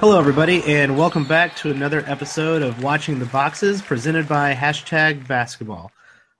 [0.00, 5.26] Hello, everybody, and welcome back to another episode of Watching the Boxes presented by hashtag
[5.26, 5.90] basketball.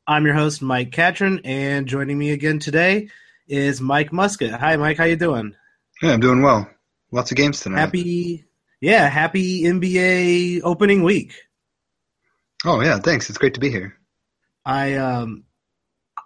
[0.07, 3.09] I'm your host, Mike Catron, and joining me again today
[3.49, 4.57] is Mike Muskett.
[4.57, 4.97] Hi, Mike.
[4.97, 5.57] How you doing?
[6.01, 6.71] Yeah, I'm doing well.
[7.11, 7.81] Lots of games tonight.
[7.81, 8.45] Happy,
[8.81, 11.35] yeah, happy NBA opening week.
[12.65, 13.29] Oh yeah, thanks.
[13.29, 13.99] It's great to be here.
[14.65, 15.43] I um,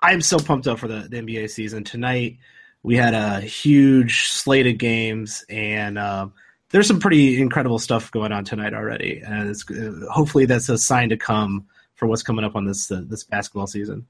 [0.02, 2.37] I'm so pumped up for the, the NBA season tonight.
[2.83, 6.35] We had a huge slate of games, and um,
[6.73, 9.23] there's some pretty incredible stuff going on tonight already.
[9.25, 12.91] And it's, uh, hopefully, that's a sign to come for what's coming up on this
[12.91, 14.07] uh, this basketball season.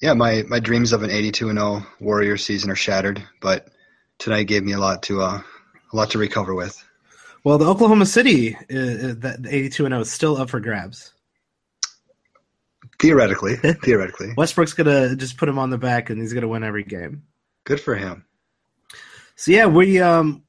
[0.00, 3.68] Yeah, my my dreams of an 82 and 0 Warrior season are shattered, but
[4.18, 5.40] tonight gave me a lot to uh,
[5.92, 6.84] a lot to recover with.
[7.44, 11.12] Well, the Oklahoma City, uh, uh the 82 and 0 is still up for grabs.
[13.00, 16.84] Theoretically, theoretically, Westbrook's gonna just put him on the back, and he's gonna win every
[16.84, 17.22] game.
[17.64, 18.26] Good for him.
[19.36, 20.44] So yeah, we um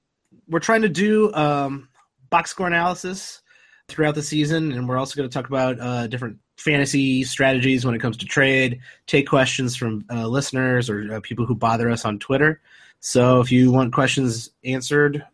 [0.49, 1.89] we're trying to do um
[2.29, 3.41] box score analysis
[3.87, 7.95] throughout the season, and we're also going to talk about uh, different fantasy strategies when
[7.95, 8.79] it comes to trade.
[9.07, 12.61] Take questions from uh, listeners or uh, people who bother us on Twitter.
[12.99, 15.25] So if you want questions answered,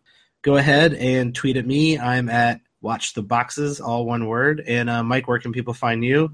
[0.42, 1.98] go ahead and tweet at me.
[1.98, 4.62] I'm at Watch the Boxes, all one word.
[4.66, 6.32] And uh, Mike, where can people find you?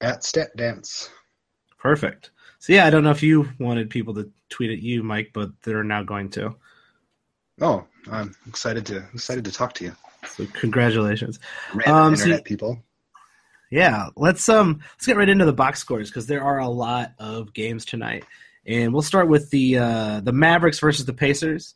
[0.00, 1.10] At Stat Dance.
[1.78, 2.30] Perfect.
[2.58, 5.50] So yeah, I don't know if you wanted people to tweet at you, Mike, but
[5.62, 6.56] they're now going to.
[7.60, 9.96] Oh, I'm excited to excited to talk to you.
[10.26, 11.38] So congratulations,
[11.72, 12.82] Random um, internet so, people.
[13.70, 17.12] Yeah, let's um let's get right into the box scores because there are a lot
[17.18, 18.24] of games tonight,
[18.66, 21.74] and we'll start with the uh, the Mavericks versus the Pacers.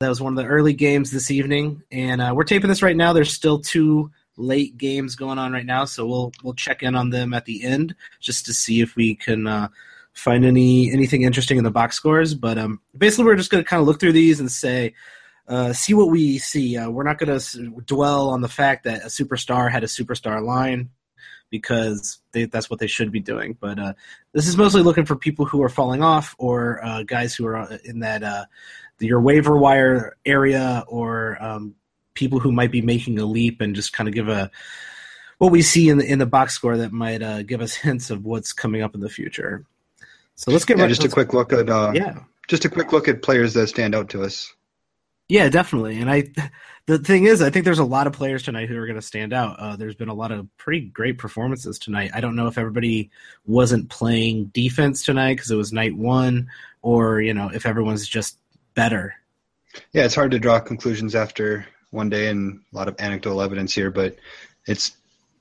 [0.00, 2.96] That was one of the early games this evening, and uh, we're taping this right
[2.96, 3.12] now.
[3.12, 7.10] There's still two late games going on right now, so we'll we'll check in on
[7.10, 9.68] them at the end just to see if we can uh,
[10.12, 12.34] find any anything interesting in the box scores.
[12.34, 14.94] But um, basically, we're just going to kind of look through these and say
[15.48, 16.76] uh, see what we see.
[16.76, 20.44] Uh, we're not going to dwell on the fact that a superstar had a superstar
[20.44, 20.90] line
[21.50, 23.56] because they, that's what they should be doing.
[23.58, 23.92] But uh,
[24.32, 27.56] this is mostly looking for people who are falling off or uh, guys who are
[27.56, 28.44] uh, in that uh,
[29.00, 31.74] your waiver wire area or um,
[32.14, 34.50] people who might be making a leap and just kind of give a
[35.38, 38.24] what we see in the in the box score that might give us hints of
[38.24, 39.64] what's coming up in the future.
[40.34, 42.20] So let's get yeah, right, just a quick look at yeah.
[42.48, 44.54] Just a quick look at players that stand out to us.
[45.28, 46.00] Yeah, definitely.
[46.00, 46.32] And I,
[46.86, 49.02] the thing is, I think there's a lot of players tonight who are going to
[49.02, 49.58] stand out.
[49.58, 52.12] Uh, there's been a lot of pretty great performances tonight.
[52.14, 53.10] I don't know if everybody
[53.46, 56.48] wasn't playing defense tonight because it was night one,
[56.80, 58.38] or you know, if everyone's just
[58.74, 59.14] better.
[59.92, 63.74] Yeah, it's hard to draw conclusions after one day and a lot of anecdotal evidence
[63.74, 64.16] here, but
[64.66, 64.96] it's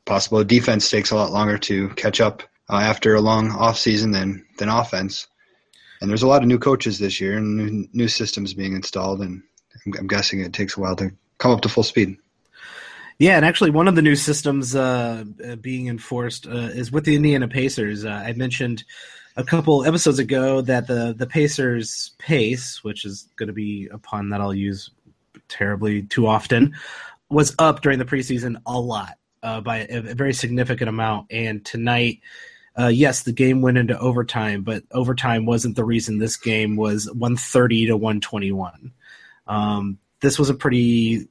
[0.05, 4.11] possible defense takes a lot longer to catch up uh, after a long off season
[4.11, 5.27] than than offense.
[6.01, 9.21] And there's a lot of new coaches this year and new, new systems being installed,
[9.21, 9.41] and
[9.97, 12.17] I'm guessing it takes a while to come up to full speed.
[13.19, 17.05] Yeah, and actually, one of the new systems uh, uh, being enforced uh, is with
[17.05, 18.05] the Indiana Pacers.
[18.05, 18.83] Uh, I mentioned
[19.35, 23.97] a couple episodes ago that the the Pacers pace, which is going to be a
[23.97, 24.91] pun that I'll use
[25.47, 26.75] terribly too often,
[27.29, 31.27] was up during the preseason a lot uh, by a, a, very significant amount.
[31.31, 32.21] And tonight,
[32.77, 37.07] uh, yes, the game went into overtime, but overtime wasn't the reason this game was
[37.07, 38.91] 130 to 121.
[39.47, 41.27] Um, this was a pretty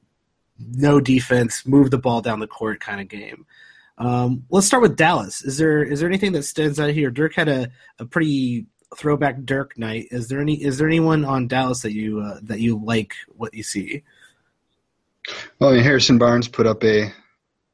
[0.59, 3.45] no defense, move the ball down the court kind of game.
[3.97, 5.43] Um, let's start with Dallas.
[5.43, 7.09] Is there is there anything that stands out here?
[7.09, 10.07] Dirk had a, a pretty throwback Dirk night.
[10.11, 13.53] Is there any is there anyone on Dallas that you uh, that you like what
[13.53, 14.03] you see?
[15.59, 17.11] Well, I mean, Harrison Barnes put up a,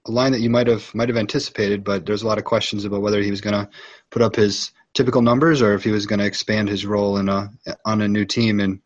[0.06, 2.86] a line that you might have might have anticipated, but there's a lot of questions
[2.86, 3.70] about whether he was going to
[4.10, 7.28] put up his typical numbers or if he was going to expand his role in
[7.28, 7.51] a
[7.86, 8.60] on a new team.
[8.60, 8.80] And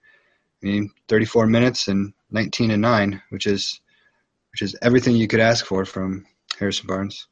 [0.63, 3.79] I mean, 34 minutes and 19 and 9, which is
[4.51, 6.25] which is everything you could ask for from
[6.57, 7.27] Harrison Barnes.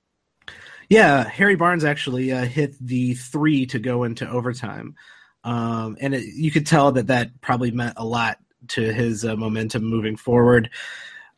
[0.89, 4.95] Yeah, Harry Barnes actually uh, hit the three to go into overtime,
[5.43, 8.37] um, and it, you could tell that that probably meant a lot
[8.69, 10.69] to his uh, momentum moving forward.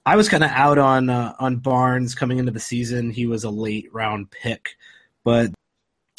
[0.06, 3.12] I was kind of out on uh, on Barnes coming into the season.
[3.12, 4.76] He was a late round pick,
[5.24, 5.52] but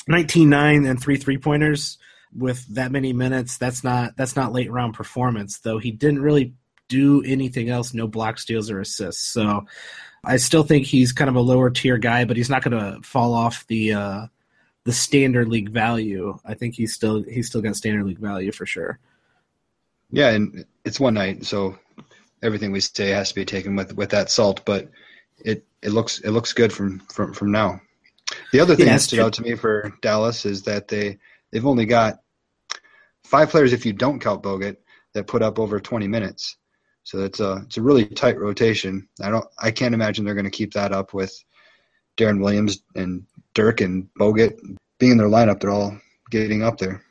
[0.09, 1.99] 19-9 and three three pointers
[2.38, 5.58] with that many minutes, that's not that's not late round performance.
[5.58, 6.55] Though he didn't really
[6.88, 9.29] do anything else, no block steals or assists.
[9.29, 9.67] So
[10.25, 13.00] I still think he's kind of a lower tier guy, but he's not going to
[13.02, 14.26] fall off the uh,
[14.85, 16.38] the standard league value.
[16.44, 18.99] I think he's still he's still got standard league value for sure.
[20.11, 21.79] Yeah, and it's one night, so
[22.43, 24.64] everything we say has to be taken with with that salt.
[24.64, 24.88] But
[25.44, 27.81] it it looks it looks good from from from now.
[28.52, 29.25] The other thing yeah, that stood true.
[29.26, 31.19] out to me for Dallas is that they
[31.50, 32.20] they've only got
[33.29, 34.77] five players if you don't count Bogut
[35.13, 36.57] that put up over 20 minutes.
[37.05, 39.09] So it's a it's a really tight rotation.
[39.23, 41.33] I don't I can't imagine they're going to keep that up with
[42.17, 44.59] Deron Williams and Dirk and Bogut
[44.99, 45.61] being in their lineup.
[45.61, 45.99] They're all
[46.31, 47.03] getting up there.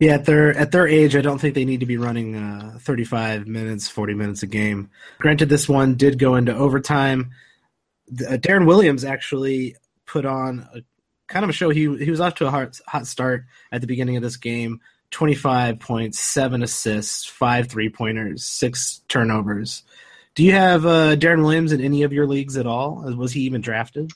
[0.00, 2.78] Yeah, at their at their age, I don't think they need to be running uh,
[2.80, 4.90] 35 minutes, 40 minutes a game.
[5.18, 7.30] Granted, this one did go into overtime.
[8.10, 10.80] Uh, Deron Williams actually put on a
[11.28, 11.70] kind of a show.
[11.70, 14.80] He he was off to a hot, hot start at the beginning of this game.
[15.14, 19.84] 25 points, seven assists, five three pointers, six turnovers.
[20.34, 22.96] Do you have uh, Deron Williams in any of your leagues at all?
[23.16, 24.10] Was he even drafted?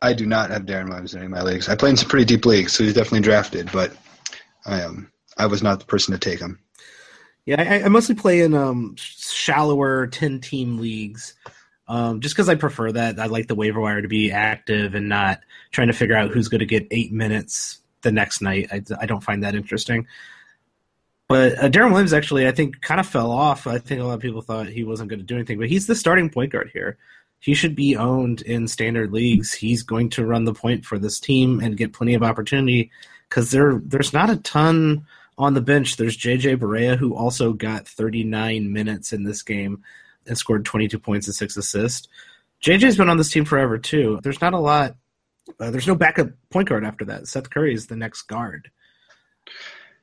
[0.00, 1.68] I do not have Deron Williams in any of my leagues.
[1.68, 3.96] I play in some pretty deep leagues, so he's definitely drafted, but
[4.64, 6.60] I um I was not the person to take him.
[7.44, 11.34] Yeah, I, I mostly play in um shallower ten team leagues.
[11.88, 15.08] Um, just because I prefer that, I like the waiver wire to be active and
[15.08, 15.40] not
[15.72, 18.68] trying to figure out who's going to get eight minutes the next night.
[18.70, 20.06] I, I don't find that interesting.
[21.28, 23.66] But uh, Deron Williams actually, I think, kind of fell off.
[23.66, 25.86] I think a lot of people thought he wasn't going to do anything, but he's
[25.86, 26.98] the starting point guard here.
[27.40, 29.52] He should be owned in standard leagues.
[29.52, 32.90] He's going to run the point for this team and get plenty of opportunity
[33.28, 35.06] because there there's not a ton
[35.36, 35.96] on the bench.
[35.96, 39.82] There's JJ Barea who also got 39 minutes in this game
[40.26, 42.08] and scored 22 points and six assists.
[42.62, 44.18] JJ's been on this team forever too.
[44.22, 44.96] There's not a lot.
[45.60, 47.28] Uh, there's no backup point guard after that.
[47.28, 48.70] Seth Curry is the next guard.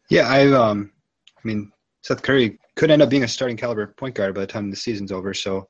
[0.10, 0.92] Yeah, I um,
[1.38, 4.48] I mean Seth Curry could end up being a starting caliber point guard by the
[4.48, 5.34] time the season's over.
[5.34, 5.68] So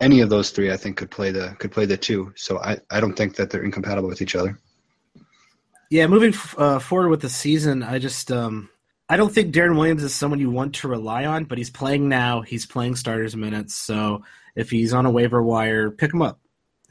[0.00, 2.32] any of those three, I think, could play the could play the two.
[2.36, 4.58] So I, I don't think that they're incompatible with each other.
[5.90, 8.70] Yeah, moving uh, forward with the season, I just um,
[9.08, 12.08] I don't think Deron Williams is someone you want to rely on, but he's playing
[12.08, 12.40] now.
[12.40, 14.22] He's playing starters minutes, so
[14.56, 16.40] if he's on a waiver wire, pick him up.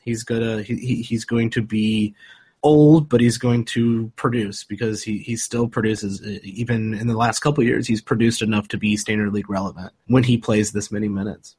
[0.04, 2.16] He's gonna he, he's going to be
[2.64, 6.22] old, but he's going to produce because he, he still produces.
[6.44, 10.24] Even in the last couple years, he's produced enough to be standard league relevant when
[10.24, 11.56] he plays this many minutes.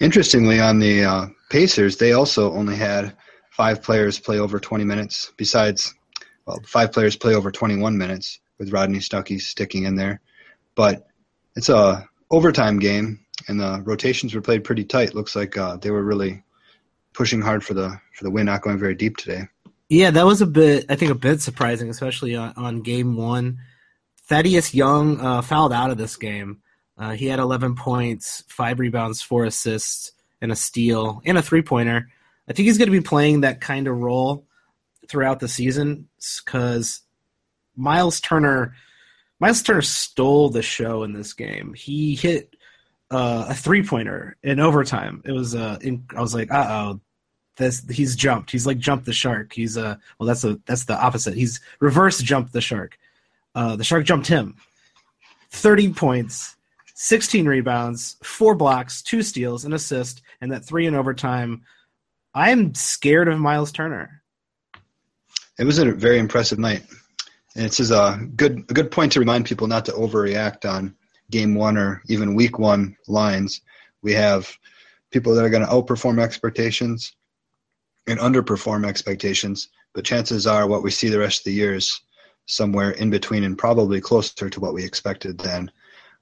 [0.00, 3.16] Interestingly, on the uh, Pacers, they also only had
[3.50, 5.32] five players play over 20 minutes.
[5.36, 5.94] Besides,
[6.46, 10.20] well, five players play over 21 minutes with Rodney Stuckey sticking in there.
[10.74, 11.06] But
[11.56, 15.14] it's a overtime game, and the rotations were played pretty tight.
[15.14, 16.42] Looks like uh, they were really
[17.12, 19.48] pushing hard for the for the win, not going very deep today.
[19.88, 23.58] Yeah, that was a bit, I think, a bit surprising, especially on, on game one.
[24.24, 26.62] Thaddeus Young uh, fouled out of this game.
[26.96, 31.60] Uh, he had 11 points, five rebounds, four assists, and a steal, and a three
[31.60, 32.08] pointer.
[32.48, 34.46] I think he's going to be playing that kind of role
[35.08, 36.08] throughout the season
[36.42, 37.02] because
[37.76, 38.74] Miles Turner,
[39.40, 41.74] Miles Turner stole the show in this game.
[41.74, 42.56] He hit
[43.12, 45.22] uh, a three pointer in overtime.
[45.24, 47.00] It was uh, in, I was like, uh oh,
[47.56, 48.50] this he's jumped.
[48.50, 49.52] He's like jumped the shark.
[49.52, 51.34] He's uh well that's the that's the opposite.
[51.34, 52.98] He's reverse jumped the shark.
[53.54, 54.56] Uh, the shark jumped him.
[55.50, 56.56] Thirty points,
[56.94, 61.62] sixteen rebounds, four blocks, two steals, an assist, and that three in overtime.
[62.34, 64.22] I'm scared of Miles Turner.
[65.58, 66.82] It was a very impressive night.
[67.54, 70.94] And it's a good a good point to remind people not to overreact on
[71.32, 73.62] game one or even week one lines.
[74.02, 74.56] We have
[75.10, 77.14] people that are going to outperform expectations
[78.06, 82.00] and underperform expectations, but chances are what we see the rest of the year is
[82.46, 85.70] somewhere in between and probably closer to what we expected than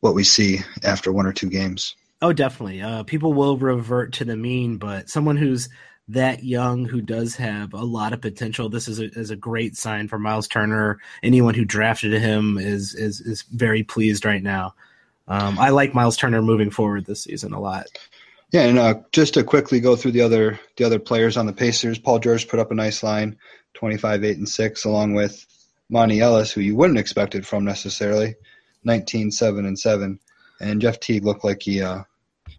[0.01, 1.95] what we see after one or two games.
[2.23, 2.83] Oh, definitely.
[2.83, 5.69] Uh, people will revert to the mean, but someone who's
[6.09, 8.69] that young who does have a lot of potential.
[8.69, 10.99] This is a, is a great sign for Miles Turner.
[11.23, 14.75] Anyone who drafted him is is is very pleased right now.
[15.31, 17.87] Um, I like Miles Turner moving forward this season a lot.
[18.51, 21.53] Yeah, and uh, just to quickly go through the other the other players on the
[21.53, 23.39] Pacers, Paul George put up a nice line,
[23.75, 25.47] twenty five, eight, and six, along with
[25.91, 28.35] Monta Ellis, who you wouldn't expect it from necessarily,
[28.85, 30.19] 19, 7, and seven,
[30.61, 32.03] and Jeff Teague looked like he uh,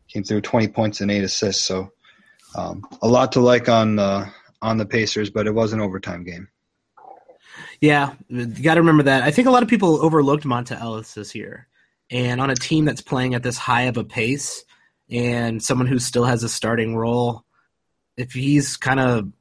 [0.07, 1.63] came through twenty points and eight assists.
[1.63, 1.91] So
[2.55, 4.29] um, a lot to like on uh,
[4.61, 6.47] on the Pacers, but it was an overtime game.
[7.81, 9.23] Yeah, you got to remember that.
[9.23, 11.67] I think a lot of people overlooked Monta Ellis this year,
[12.12, 14.65] and on a team that's playing at this high of a pace,
[15.10, 17.46] and someone who still has a starting role,
[18.18, 19.32] if he's kind of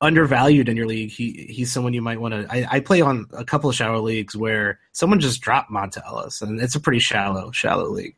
[0.00, 2.46] undervalued in your league, he he's someone you might want to.
[2.50, 6.42] I, I, play on a couple of shallow leagues where someone just dropped Monta Ellis,
[6.42, 8.16] and it's a pretty shallow shallow league,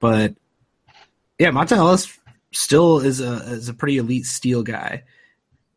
[0.00, 0.34] but
[1.38, 2.18] yeah, Monta Ellis
[2.52, 5.04] still is a is a pretty elite steal guy,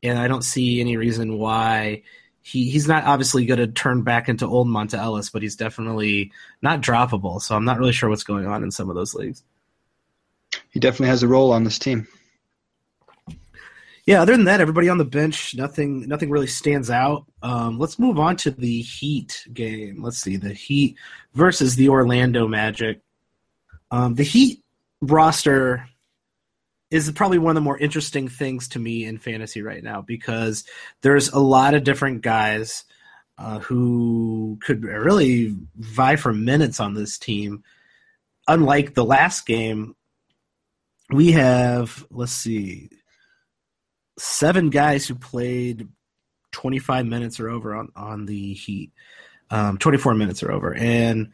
[0.02, 2.04] and I don't see any reason why
[2.46, 6.32] he he's not obviously going to turn back into old Monta Ellis, but he's definitely
[6.62, 7.42] not droppable.
[7.42, 9.42] So I'm not really sure what's going on in some of those leagues.
[10.70, 12.08] He definitely has a role on this team.
[14.06, 17.26] Yeah, other than that, everybody on the bench, nothing nothing really stands out.
[17.42, 20.04] Um, let's move on to the Heat game.
[20.04, 20.98] Let's see, the Heat
[21.34, 23.02] versus the Orlando Magic.
[23.90, 24.64] Um, the Heat
[25.02, 25.90] roster
[26.92, 30.64] is probably one of the more interesting things to me in fantasy right now because
[31.02, 32.84] there's a lot of different guys
[33.38, 37.64] uh, who could really vie for minutes on this team.
[38.48, 39.96] Unlike the last game,
[41.10, 42.90] we have let's see,
[44.18, 45.88] seven guys who played
[46.52, 48.92] 25 minutes or over on on the Heat,
[49.50, 51.34] um, 24 minutes or over, and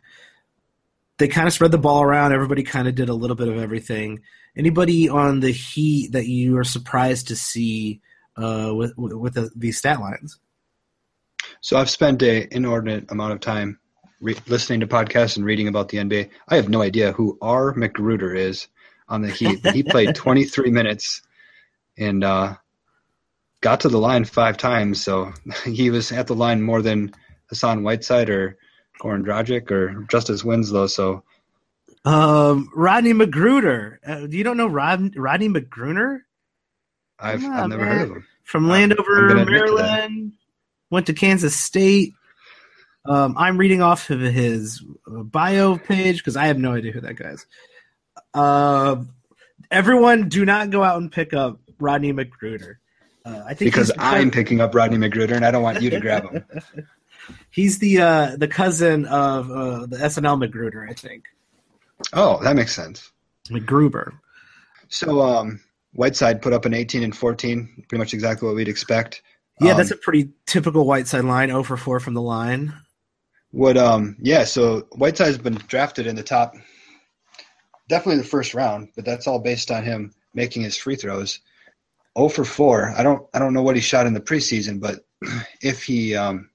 [1.18, 2.34] they kind of spread the ball around.
[2.34, 4.22] Everybody kind of did a little bit of everything.
[4.56, 8.02] Anybody on the Heat that you are surprised to see
[8.38, 10.40] uh, with with the, these stat lines?
[11.62, 13.80] So I've spent an inordinate amount of time
[14.20, 16.30] re- listening to podcasts and reading about the NBA.
[16.48, 17.74] I have no idea who R.
[17.74, 18.68] McGruder is
[19.10, 19.66] on the Heat.
[19.68, 21.22] he played 23 minutes
[21.98, 22.56] and uh,
[23.62, 25.04] got to the line five times.
[25.04, 25.34] So
[25.66, 27.14] he was at the line more than
[27.50, 28.58] Hassan Whiteside or
[29.02, 30.88] Goran Dragic or Justice Winslow.
[30.88, 31.24] So
[32.06, 33.98] um, Rodney McGruder.
[34.08, 36.22] Uh, you don't know Rod, Rodney McGruder?
[37.20, 37.98] I've, I've never man.
[37.98, 38.28] heard of him.
[38.44, 40.34] From Landover, Maryland.
[40.90, 42.14] Went to Kansas State.
[43.06, 47.16] Um, I'm reading off of his bio page because I have no idea who that
[47.16, 47.46] guy is.
[48.34, 49.04] Uh,
[49.72, 52.76] everyone, do not go out and pick up Rodney McGruder.
[53.24, 56.00] Uh, I think because I'm picking up Rodney McGruder and I don't want you to
[56.00, 56.44] grab him.
[57.52, 61.26] He's the uh, the cousin of uh, the SNL McGruder, I think.
[62.14, 63.12] Oh, that makes sense.
[63.50, 64.12] McGruber.
[64.90, 65.60] So um,
[65.94, 69.22] Whiteside put up an 18 and 14, pretty much exactly what we'd expect.
[69.60, 72.74] Yeah, um, that's a pretty typical Whiteside line, 0 for 4 from the line.
[73.54, 76.56] Would um yeah, so Whiteside's been drafted in the top
[77.92, 81.42] definitely the first round, but that's all based on him making his free throws.
[82.18, 82.94] 0 for 4.
[82.98, 85.06] I don't I don't know what he shot in the preseason, but
[85.62, 86.50] if he um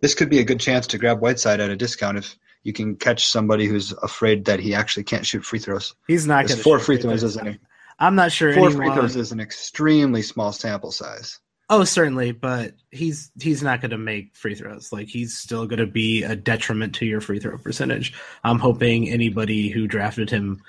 [0.00, 2.96] this could be a good chance to grab Whiteside at a discount if you can
[2.96, 5.94] catch somebody who's afraid that he actually can't shoot free throws.
[6.08, 7.58] He's not going to four free throws, isn't he?
[8.00, 8.52] I'm not sure.
[8.52, 8.88] Four anyone...
[8.88, 11.38] free throws is an extremely small sample size.
[11.70, 14.92] Oh, certainly, but he's he's not going to make free throws.
[14.92, 18.14] Like he's still going to be a detriment to your free throw percentage.
[18.42, 20.60] I'm hoping anybody who drafted him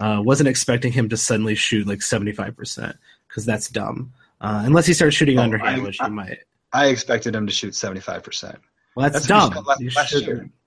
[0.00, 2.96] uh, wasn't expecting him to suddenly shoot like 75 percent
[3.28, 4.12] because that's dumb.
[4.40, 6.38] Uh, unless he starts shooting oh, underhand, I, which he might.
[6.72, 8.58] I expected him to shoot 75 percent.
[8.96, 9.64] Well, that's, that's dumb.
[9.64, 10.63] Last, last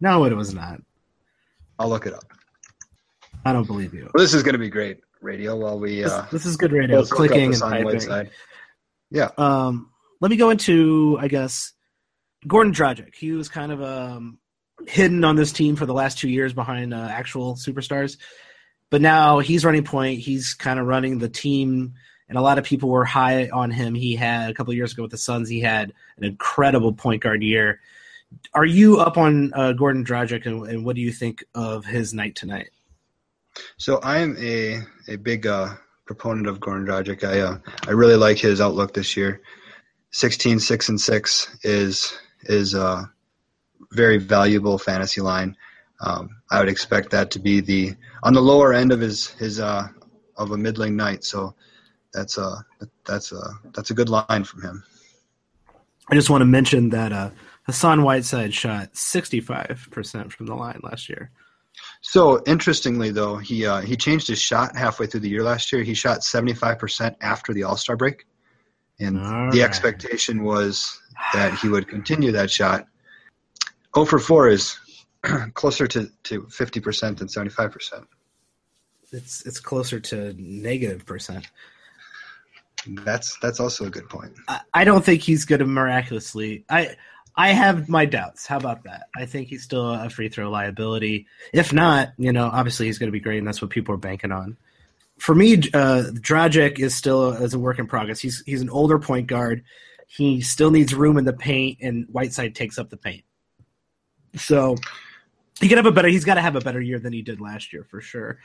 [0.00, 0.80] no, it was not.
[1.78, 2.24] I'll look it up.
[3.44, 4.10] I don't believe you.
[4.12, 6.04] Well, this is going to be great radio while we.
[6.04, 7.04] Uh, this, this is good radio.
[7.04, 8.30] Clicking and typing.
[9.10, 9.30] Yeah.
[9.38, 11.72] Um, let me go into, I guess,
[12.46, 13.14] Goran Dragic.
[13.14, 14.38] He was kind of um,
[14.86, 18.16] hidden on this team for the last two years behind uh, actual superstars,
[18.90, 20.20] but now he's running point.
[20.20, 21.94] He's kind of running the team,
[22.28, 23.94] and a lot of people were high on him.
[23.94, 25.48] He had a couple years ago with the Suns.
[25.48, 27.80] He had an incredible point guard year
[28.54, 32.14] are you up on uh, Goran Dragic, and, and, what do you think of his
[32.14, 32.70] night tonight?
[33.76, 35.74] So I am a a big uh,
[36.06, 37.24] proponent of Goran Dragic.
[37.24, 39.40] I uh, I really like his outlook this year.
[40.12, 43.10] 16, 6, and six is is a
[43.92, 45.56] very valuable fantasy line.
[46.00, 49.60] Um, I would expect that to be the on the lower end of his his
[49.60, 49.88] uh,
[50.36, 51.24] of a middling night.
[51.24, 51.54] So
[52.12, 52.64] that's a
[53.06, 53.42] that's a
[53.74, 54.84] that's a good line from him.
[56.10, 57.30] I just want to mention that uh,
[57.66, 61.30] Hassan Whiteside shot 65% from the line last year.
[62.00, 65.82] So interestingly, though, he uh, he changed his shot halfway through the year last year.
[65.82, 68.26] He shot 75% after the All Star break,
[68.98, 69.68] and All the right.
[69.68, 71.00] expectation was
[71.34, 72.86] that he would continue that shot.
[73.94, 74.78] 0 for 4 is
[75.54, 78.06] closer to, to 50% than 75%.
[79.12, 81.48] It's it's closer to negative percent.
[82.86, 84.32] That's that's also a good point.
[84.48, 86.64] I, I don't think he's going to miraculously.
[86.68, 86.96] I
[87.36, 88.46] I have my doubts.
[88.46, 89.08] How about that?
[89.14, 91.26] I think he's still a free throw liability.
[91.52, 93.98] If not, you know, obviously he's going to be great, and that's what people are
[93.98, 94.56] banking on.
[95.18, 98.20] For me, uh, Dragic is still as a work in progress.
[98.20, 99.64] He's he's an older point guard.
[100.06, 103.24] He still needs room in the paint, and Whiteside takes up the paint.
[104.36, 104.76] So
[105.60, 106.08] he can have a better.
[106.08, 108.38] He's got to have a better year than he did last year for sure.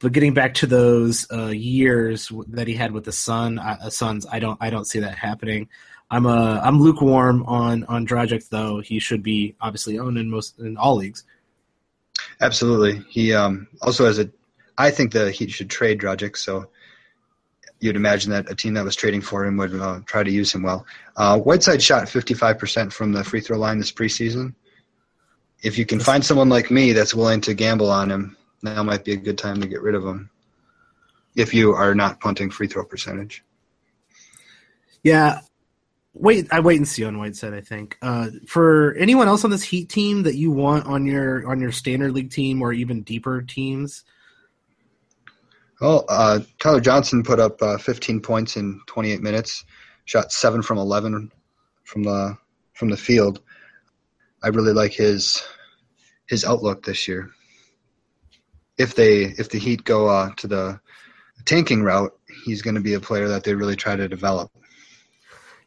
[0.00, 4.26] But getting back to those uh, years that he had with the Sun, uh, Suns,
[4.30, 5.68] I don't I don't see that happening.
[6.10, 8.80] I'm a I'm lukewarm on on Dragic though.
[8.80, 11.24] He should be obviously owned in most in all leagues.
[12.40, 13.04] Absolutely.
[13.08, 14.30] He um, also has a.
[14.76, 16.36] I think that he should trade Dragic.
[16.36, 16.68] So
[17.80, 20.54] you'd imagine that a team that was trading for him would uh, try to use
[20.54, 20.86] him well.
[21.16, 24.54] Uh, Whiteside shot 55% from the free throw line this preseason.
[25.62, 29.04] If you can find someone like me that's willing to gamble on him, now might
[29.04, 30.30] be a good time to get rid of him.
[31.34, 33.44] If you are not punting free throw percentage.
[35.02, 35.40] Yeah,
[36.14, 36.48] wait.
[36.50, 37.54] I wait and see on Whiteside.
[37.54, 41.48] I think uh, for anyone else on this Heat team that you want on your
[41.48, 44.04] on your standard league team or even deeper teams.
[45.80, 49.64] Well, uh, Tyler Johnson put up uh, 15 points in 28 minutes,
[50.04, 51.32] shot seven from 11
[51.84, 52.36] from the
[52.74, 53.40] from the field.
[54.42, 55.42] I really like his
[56.26, 57.30] his outlook this year.
[58.78, 60.80] If they if the Heat go uh, to the
[61.44, 64.50] tanking route, he's going to be a player that they really try to develop.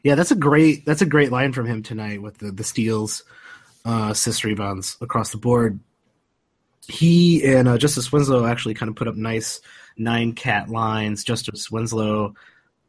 [0.04, 3.24] Yeah, that's a great that's a great line from him tonight with the the steals,
[3.86, 5.80] uh, assist rebounds across the board.
[6.88, 9.62] He and uh, Justice Winslow actually kind of put up nice
[9.98, 11.24] nine cat lines.
[11.24, 12.36] Justice Winslow,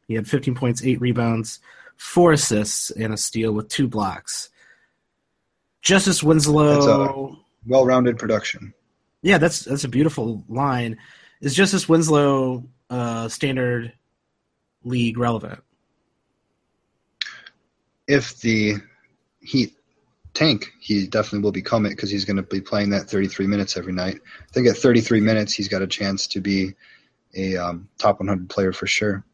[0.08, 1.60] he had 15 points, eight rebounds,
[1.96, 4.50] four assists, and a steal with two blocks.
[5.82, 8.74] Justice Winslow, well-rounded production.
[9.22, 10.98] Yeah, that's that's a beautiful line.
[11.40, 13.92] Is Justice Winslow uh, standard
[14.82, 15.62] league relevant?
[18.06, 18.76] If the
[19.40, 19.74] Heat
[20.32, 23.76] tank, he definitely will become it because he's going to be playing that 33 minutes
[23.76, 24.20] every night.
[24.40, 26.74] I think at 33 minutes, he's got a chance to be
[27.36, 29.24] a um, top 100 player for sure.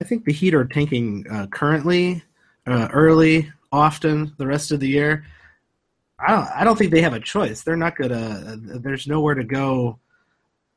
[0.00, 2.22] I think the Heat are tanking uh, currently,
[2.66, 5.24] uh, early, often the rest of the year.
[6.18, 6.48] I don't.
[6.54, 7.62] I don't think they have a choice.
[7.62, 8.56] They're not gonna.
[8.56, 9.98] There's nowhere to go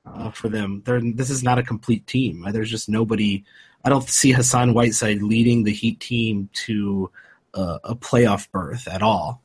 [0.06, 0.82] uh, for them.
[0.86, 2.46] They're, this is not a complete team.
[2.52, 3.44] There's just nobody.
[3.84, 7.10] I don't see Hassan Whiteside leading the Heat team to
[7.54, 9.42] uh, a playoff berth at all.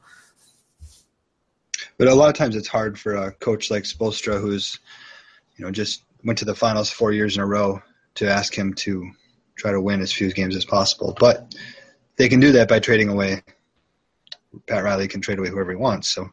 [1.99, 4.79] But a lot of times it's hard for a coach like Spoelstra, who's,
[5.57, 7.81] you know, just went to the finals four years in a row,
[8.15, 9.11] to ask him to
[9.57, 11.17] try to win as few games as possible.
[11.19, 11.55] But
[12.17, 13.43] they can do that by trading away.
[14.67, 16.31] Pat Riley can trade away whoever he wants, so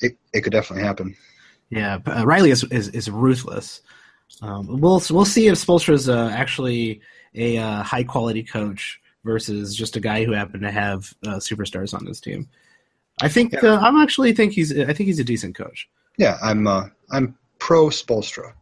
[0.00, 1.16] it it could definitely happen.
[1.70, 3.82] Yeah, uh, Riley is, is, is ruthless.
[4.40, 7.02] Um, we'll we'll see if Spoelstra is uh, actually
[7.34, 11.94] a uh, high quality coach versus just a guy who happened to have uh, superstars
[11.94, 12.48] on his team.
[13.20, 13.60] I think yeah.
[13.74, 15.88] Uh, I'm actually think he's I think he's a decent coach.
[16.16, 18.52] Yeah, I'm uh, I'm pro Spoelstra.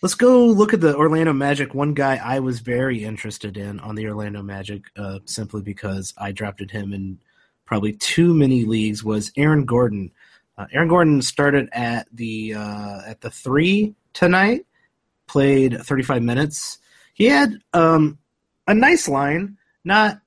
[0.00, 1.74] Let's go look at the Orlando Magic.
[1.74, 6.30] One guy I was very interested in on the Orlando Magic, uh, simply because I
[6.30, 7.18] drafted him in
[7.64, 10.12] probably too many leagues, was Aaron Gordon.
[10.56, 14.66] Uh, Aaron Gordon started at the uh, at the three tonight,
[15.28, 16.78] played 35 minutes.
[17.14, 18.18] He had um,
[18.66, 20.20] a nice line, not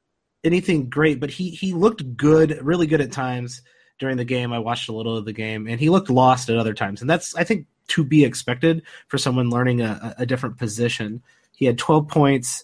[0.43, 3.61] anything great, but he he looked good, really good at times
[3.99, 4.53] during the game.
[4.53, 7.09] I watched a little of the game, and he looked lost at other times, and
[7.09, 11.21] that's I think to be expected for someone learning a, a different position.
[11.51, 12.63] He had 12 points,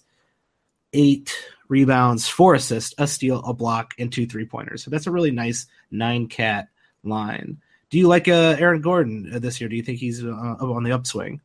[0.93, 1.35] eight
[1.67, 4.83] rebounds, four assists, a steal, a block, and two three pointers.
[4.83, 6.69] So that's a really nice nine cat
[7.03, 7.57] line.
[7.89, 9.69] Do you like uh, Aaron Gordon uh, this year?
[9.69, 11.41] Do you think he's uh, on the upswing?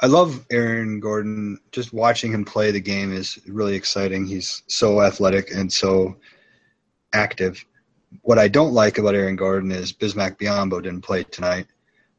[0.00, 1.58] I love Aaron Gordon.
[1.72, 4.26] Just watching him play the game is really exciting.
[4.26, 6.16] He's so athletic and so
[7.12, 7.64] active.
[8.22, 11.66] What I don't like about Aaron Gordon is Bismack Biyombo didn't play tonight.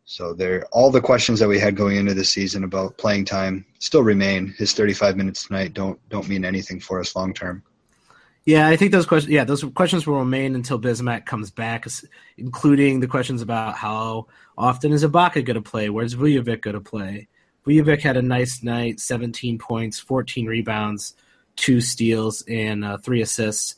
[0.06, 3.64] So there, all the questions that we had going into the season about playing time
[3.78, 4.56] still remain.
[4.58, 7.62] His 35 minutes tonight don't don't mean anything for us long term.
[8.46, 9.32] Yeah, I think those questions.
[9.32, 11.86] Yeah, those questions will remain until Bismack comes back,
[12.38, 14.26] including the questions about how
[14.58, 15.90] often is Ibaka going to play?
[15.90, 17.28] Where's Vucevic going to play?
[17.66, 21.16] Vucevic had a nice night: 17 points, 14 rebounds,
[21.56, 23.76] two steals, and uh, three assists.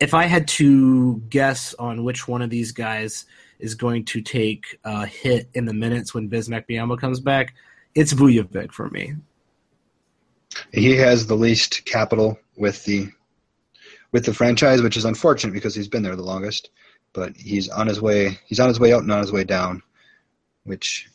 [0.00, 3.26] If I had to guess on which one of these guys
[3.58, 7.54] is going to take a hit in the minutes when Bismack Biyombo comes back,
[7.94, 9.14] it's Vucevic for me.
[10.72, 13.08] He has the least capital with the
[14.12, 16.70] with the franchise, which is unfortunate because he's been there the longest.
[17.12, 18.38] But he's on his way.
[18.46, 19.82] He's on his way out and on his way down,
[20.64, 21.08] which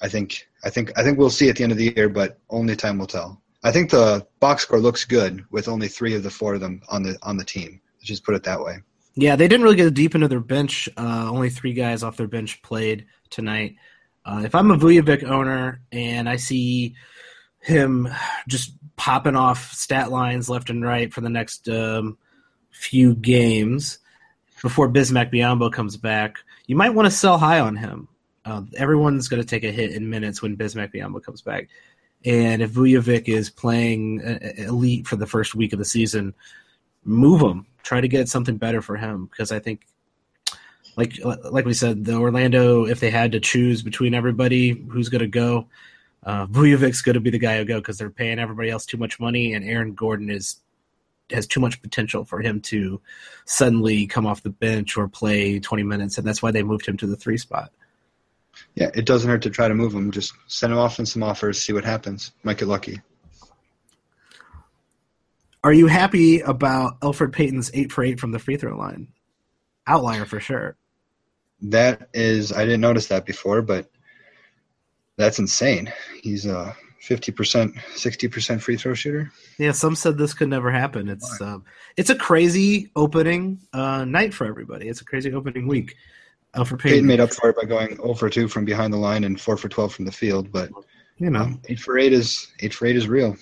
[0.00, 2.38] I think I think I think we'll see at the end of the year, but
[2.50, 3.40] only time will tell.
[3.64, 6.82] I think the box score looks good with only three of the four of them
[6.88, 7.80] on the on the team.
[7.96, 8.78] Let's just put it that way.
[9.14, 10.88] Yeah, they didn't really get deep into their bench.
[10.96, 13.76] Uh, only three guys off their bench played tonight.
[14.26, 16.94] Uh, if I'm a Vucevic owner and I see
[17.60, 18.08] him
[18.46, 22.18] just popping off stat lines left and right for the next um,
[22.70, 23.98] few games
[24.62, 28.08] before Bismack Biyombo comes back, you might want to sell high on him.
[28.46, 31.68] Uh, everyone's going to take a hit in minutes when Bismack Biyombo comes back.
[32.24, 34.20] And if Vucevic is playing
[34.56, 36.32] elite for the first week of the season,
[37.04, 39.86] move him try to get something better for him because I think,
[40.96, 45.20] like like we said, the Orlando, if they had to choose between everybody who's going
[45.20, 45.68] to go,
[46.24, 48.96] uh, Vucevic's going to be the guy who go because they're paying everybody else too
[48.96, 50.56] much money, and Aaron Gordon is
[51.30, 53.00] has too much potential for him to
[53.46, 56.96] suddenly come off the bench or play 20 minutes, and that's why they moved him
[56.96, 57.72] to the three spot.
[58.74, 60.10] Yeah, it doesn't hurt to try to move him.
[60.10, 62.32] Just send him off in some offers, see what happens.
[62.42, 63.00] Might get lucky.
[65.64, 69.08] Are you happy about Elfrid Payton's eight for eight from the free throw line?
[69.86, 70.76] Outlier for sure.
[71.62, 73.90] That is, I didn't notice that before, but
[75.16, 75.92] that's insane.
[76.22, 79.32] He's a fifty percent, sixty percent free throw shooter.
[79.58, 81.08] Yeah, some said this could never happen.
[81.08, 81.64] It's um,
[81.96, 84.88] it's a crazy opening uh, night for everybody.
[84.88, 85.96] It's a crazy opening week.
[86.54, 86.90] Elfrid Payton.
[86.90, 89.40] Payton made up for it by going 0 for 2 from behind the line and
[89.40, 90.70] 4 for 12 from the field, but
[91.18, 93.36] you know, um, 8 for 8 is 8 for 8 is real.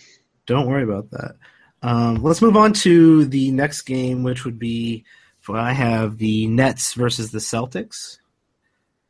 [0.47, 1.37] Don't worry about that.
[1.83, 5.05] Um, let's move on to the next game, which would be
[5.53, 8.19] I have the Nets versus the Celtics,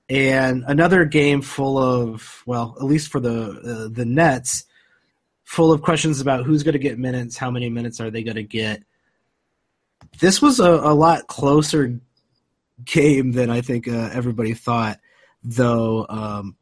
[0.08, 4.64] and another game full of well, at least for the uh, the Nets,
[5.44, 8.34] full of questions about who's going to get minutes, how many minutes are they going
[8.36, 8.82] to get.
[10.18, 12.00] This was a, a lot closer
[12.82, 15.00] game than I think uh, everybody thought,
[15.42, 16.06] though.
[16.08, 16.56] Um,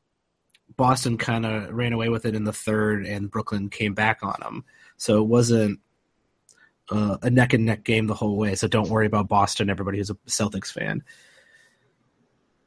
[0.76, 4.36] Boston kind of ran away with it in the third, and Brooklyn came back on
[4.40, 4.64] them.
[4.96, 5.80] So it wasn't
[6.90, 8.54] uh, a neck and neck game the whole way.
[8.54, 9.70] So don't worry about Boston.
[9.70, 11.02] Everybody who's a Celtics fan.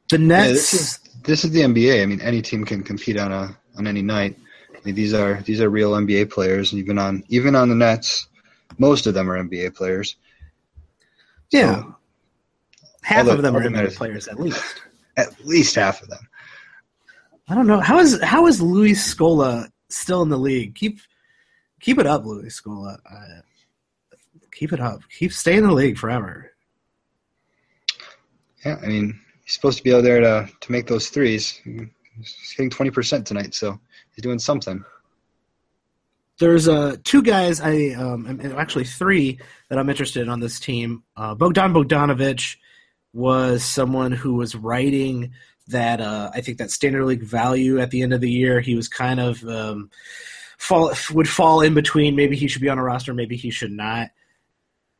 [0.08, 0.46] The Nets.
[0.46, 2.02] Yeah, this is this is the NBA.
[2.02, 4.36] I mean, any team can compete on a on any night.
[4.74, 7.74] I mean, these are these are real NBA players, and even on even on the
[7.74, 8.28] Nets,
[8.78, 10.16] most of them are NBA players.
[11.50, 11.96] Yeah, so,
[13.06, 14.82] half of them are NBA players at least.
[15.16, 16.28] At least half of them.
[17.48, 20.74] I don't know how is how is Luis Scola still in the league?
[20.74, 20.98] Keep
[21.80, 22.98] keep it up, Luis Scola.
[23.08, 23.40] Uh,
[24.52, 25.00] keep it up.
[25.16, 26.50] Keep staying in the league forever.
[28.64, 31.60] Yeah, I mean, he's supposed to be out there to to make those threes.
[31.64, 33.78] He's hitting twenty percent tonight, so
[34.14, 34.84] he's doing something.
[36.38, 39.38] There's uh, two guys, I um, actually three
[39.70, 41.02] that I'm interested in on this team.
[41.16, 42.56] Uh, Bogdan Bogdanovic
[43.16, 45.32] was someone who was writing
[45.68, 48.60] that uh, I think that standard league value at the end of the year.
[48.60, 49.90] He was kind of um,
[50.58, 52.14] fall would fall in between.
[52.14, 54.10] Maybe he should be on a roster, maybe he should not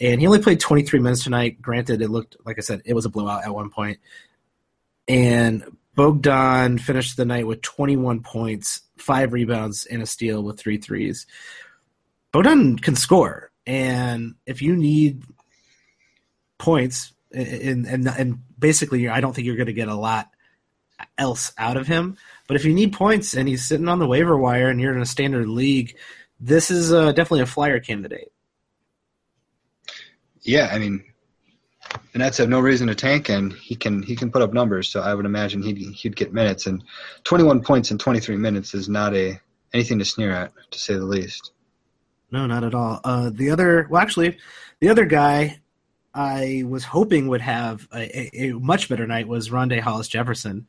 [0.00, 1.60] and he only played 23 minutes tonight.
[1.60, 3.98] Granted, it looked like I said it was a blowout at one point.
[5.08, 10.76] And Bogdan finished the night with 21 points, five rebounds, and a steal with three
[10.76, 11.26] threes.
[12.32, 15.22] Bogdan can score, and if you need
[16.58, 20.28] points, and and and basically, I don't think you're going to get a lot
[21.18, 22.16] else out of him.
[22.46, 25.02] But if you need points and he's sitting on the waiver wire and you're in
[25.02, 25.96] a standard league,
[26.40, 28.32] this is uh, definitely a flyer candidate
[30.46, 31.02] yeah, I mean,
[32.12, 34.88] the Nets have no reason to tank, and he can he can put up numbers.
[34.88, 36.82] So I would imagine he'd he'd get minutes, and
[37.24, 39.40] 21 points in 23 minutes is not a
[39.74, 41.52] anything to sneer at, to say the least.
[42.30, 43.00] No, not at all.
[43.04, 44.38] Uh, the other, well, actually,
[44.80, 45.60] the other guy
[46.16, 50.66] I was hoping would have a, a, a much better night was Rondae Hollis Jefferson.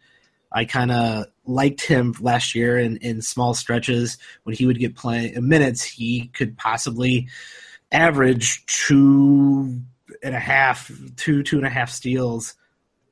[0.51, 4.95] I kind of liked him last year in, in small stretches when he would get
[4.95, 5.83] play uh, minutes.
[5.83, 7.29] He could possibly
[7.93, 9.81] average two
[10.21, 12.55] and a half, two two and a half steals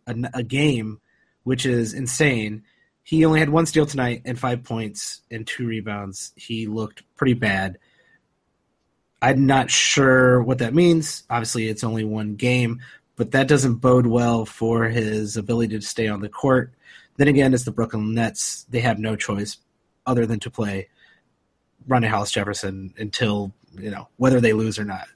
[0.05, 0.99] a, a game,
[1.43, 2.63] which is insane.
[3.03, 6.33] He only had one steal tonight and five points and two rebounds.
[6.35, 7.77] He looked pretty bad.
[9.25, 11.23] I'm not sure what that means.
[11.31, 12.79] Obviously, it's only one game,
[13.15, 16.71] but that doesn't bode well for his ability to stay on the court.
[17.17, 18.67] Then again, it's the Brooklyn Nets.
[18.69, 19.57] They have no choice
[20.05, 20.89] other than to play
[21.87, 25.07] Rondae Hollis Jefferson until you know whether they lose or not.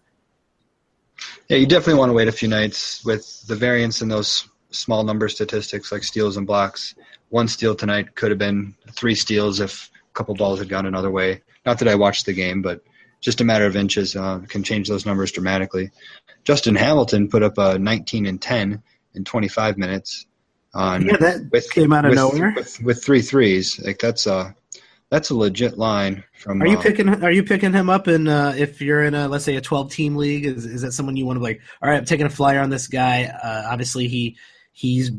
[1.48, 5.04] Yeah, you definitely want to wait a few nights with the variance in those small
[5.04, 6.96] number statistics like steals and blocks.
[7.30, 11.12] One steal tonight could have been three steals if a couple balls had gone another
[11.12, 11.44] way.
[11.64, 12.84] Not that I watched the game, but
[13.22, 15.92] just a matter of inches uh, can change those numbers dramatically.
[16.44, 18.82] Justin Hamilton put up a 19 and 10
[19.14, 20.26] in 25 minutes.
[20.74, 22.54] On, yeah, that with, came out of with, nowhere.
[22.56, 24.52] With, with, three threes, like that's uh
[25.10, 26.62] that's a legit line from.
[26.62, 27.10] Are you uh, picking?
[27.24, 28.06] Are you picking him up?
[28.06, 30.92] And uh, if you're in a let's say a 12 team league, is is that
[30.92, 31.62] someone you want to like?
[31.82, 33.24] All right, I'm taking a flyer on this guy.
[33.24, 34.38] Uh, obviously, he
[34.72, 35.12] he's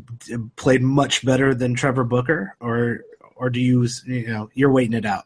[0.54, 3.00] played much better than Trevor Booker, or
[3.34, 5.24] or do you you know you're waiting it out?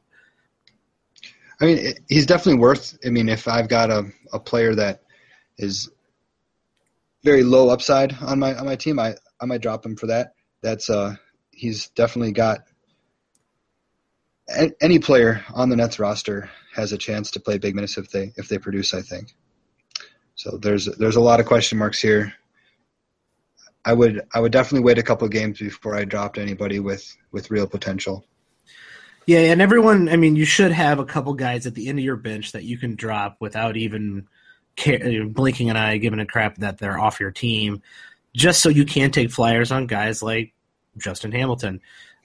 [1.60, 2.98] I mean, he's definitely worth.
[3.04, 5.02] I mean, if I've got a, a player that
[5.58, 5.88] is
[7.22, 10.34] very low upside on my on my team, I I might drop him for that.
[10.62, 11.16] That's uh
[11.50, 12.60] he's definitely got
[14.80, 18.32] any player on the Nets roster has a chance to play big minutes if they
[18.36, 18.92] if they produce.
[18.92, 19.34] I think.
[20.34, 22.34] So there's there's a lot of question marks here.
[23.84, 27.50] I would I would definitely wait a couple games before I dropped anybody with with
[27.50, 28.24] real potential.
[29.26, 30.08] Yeah, and everyone.
[30.08, 32.64] I mean, you should have a couple guys at the end of your bench that
[32.64, 34.28] you can drop without even
[34.76, 37.82] care, blinking an eye, giving a crap that they're off your team,
[38.34, 40.52] just so you can take flyers on guys like
[40.98, 41.80] Justin Hamilton.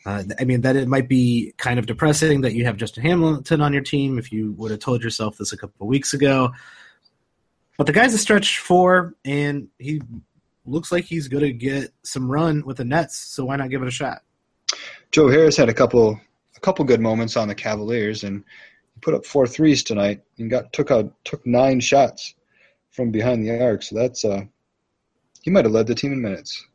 [0.05, 3.62] Uh, I mean, that it might be kind of depressing that you have Justin Hamilton
[3.62, 6.51] on your team if you would have told yourself this a couple weeks ago.
[7.77, 10.01] But the guy's a stretch four, and he
[10.65, 13.17] looks like he's going to get some run with the Nets.
[13.17, 14.19] So why not give it a shot?
[15.12, 16.19] Joe Harris had a couple
[16.59, 18.43] a couple good moments on the Cavaliers, and
[18.93, 22.35] he put up four threes tonight and got took out took nine shots
[22.91, 23.81] from behind the arc.
[23.81, 24.41] So that's uh,
[25.41, 26.65] he might have led the team in minutes.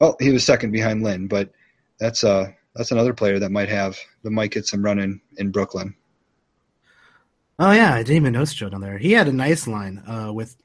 [0.00, 1.50] Well, he was second behind Lin, but
[2.00, 5.50] that's uh that's another player that might have that might get some running in, in
[5.52, 5.94] Brooklyn.
[7.58, 8.98] Oh yeah, I didn't even notice Joe down there.
[8.98, 10.56] He had a nice line uh, with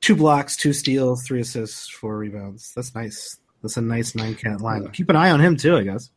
[0.00, 2.72] two blocks, two steals, three assists, four rebounds.
[2.74, 3.38] That's nice.
[3.62, 4.84] That's a nice nine cat line.
[4.84, 4.90] Yeah.
[4.90, 6.10] Keep an eye on him too, I guess.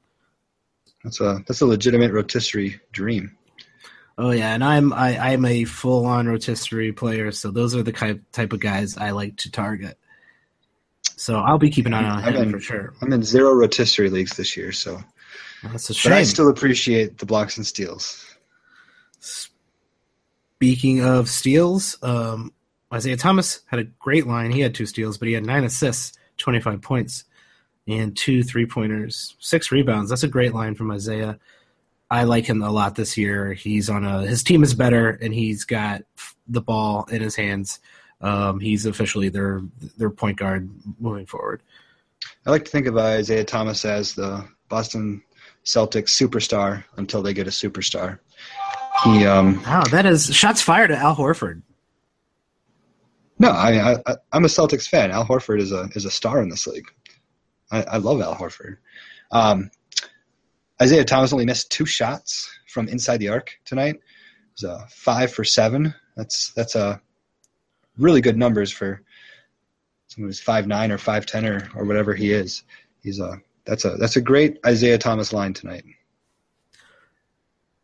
[1.04, 3.38] That's a that's a legitimate rotisserie dream.
[4.18, 7.92] Oh yeah, and I'm I, I'm a full on rotisserie player, so those are the
[7.92, 9.98] type type of guys I like to target.
[11.16, 12.94] So I'll be keeping an eye on him in, for sure.
[13.02, 15.02] I'm in zero rotisserie leagues this year, so
[15.64, 16.12] that's a shame.
[16.12, 18.26] But I still appreciate the blocks and steals.
[19.20, 22.54] Speaking of steals, um,
[22.94, 24.52] Isaiah Thomas had a great line.
[24.52, 27.24] He had two steals, but he had nine assists, 25 points,
[27.92, 30.10] and two three pointers, six rebounds.
[30.10, 31.40] That's a great line from Isaiah.
[32.10, 33.54] I like him a lot this year.
[33.54, 36.04] He's on a his team is better, and he's got
[36.48, 37.80] the ball in his hands.
[38.22, 39.62] Um, he's officially their
[39.98, 41.62] their point guard moving forward.
[42.46, 45.24] I like to think of Isaiah Thomas as the Boston
[45.66, 48.20] Celtics superstar until they get a superstar.
[49.04, 51.62] He um wow, that is shots fired at Al Horford.
[53.40, 55.12] No, I, I I'm a Celtics fan.
[55.12, 56.88] Al Horford is a is a star in this league.
[57.72, 58.78] I, I love Al Horford.
[59.32, 59.72] Um,
[60.82, 63.96] Isaiah Thomas only missed two shots from inside the arc tonight.
[63.96, 65.94] It was a five for seven.
[66.16, 67.02] That's that's a
[67.98, 69.02] really good numbers for
[70.08, 72.64] someone who's five nine or five ten or, or whatever he is.
[73.02, 75.86] He's a that's a that's a great Isaiah Thomas line tonight.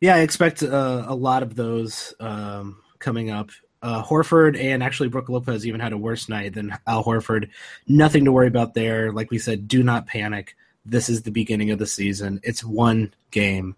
[0.01, 3.49] Yeah, I expect uh, a lot of those um, coming up.
[3.81, 7.49] Uh, Horford and actually Brook Lopez even had a worse night than Al Horford.
[7.87, 9.11] Nothing to worry about there.
[9.11, 10.55] Like we said, do not panic.
[10.85, 12.39] This is the beginning of the season.
[12.43, 13.75] It's one game.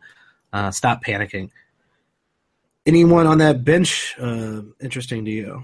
[0.53, 1.49] Uh, stop panicking.
[2.85, 5.63] Anyone on that bench uh, interesting to you?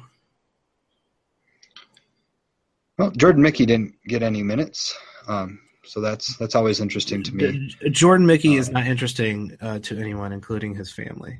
[2.98, 4.96] Well, Jordan Mickey didn't get any minutes.
[5.28, 7.74] Um, so that's that's always interesting to me.
[7.92, 11.40] Jordan Mickey uh, is not interesting uh, to anyone, including his family.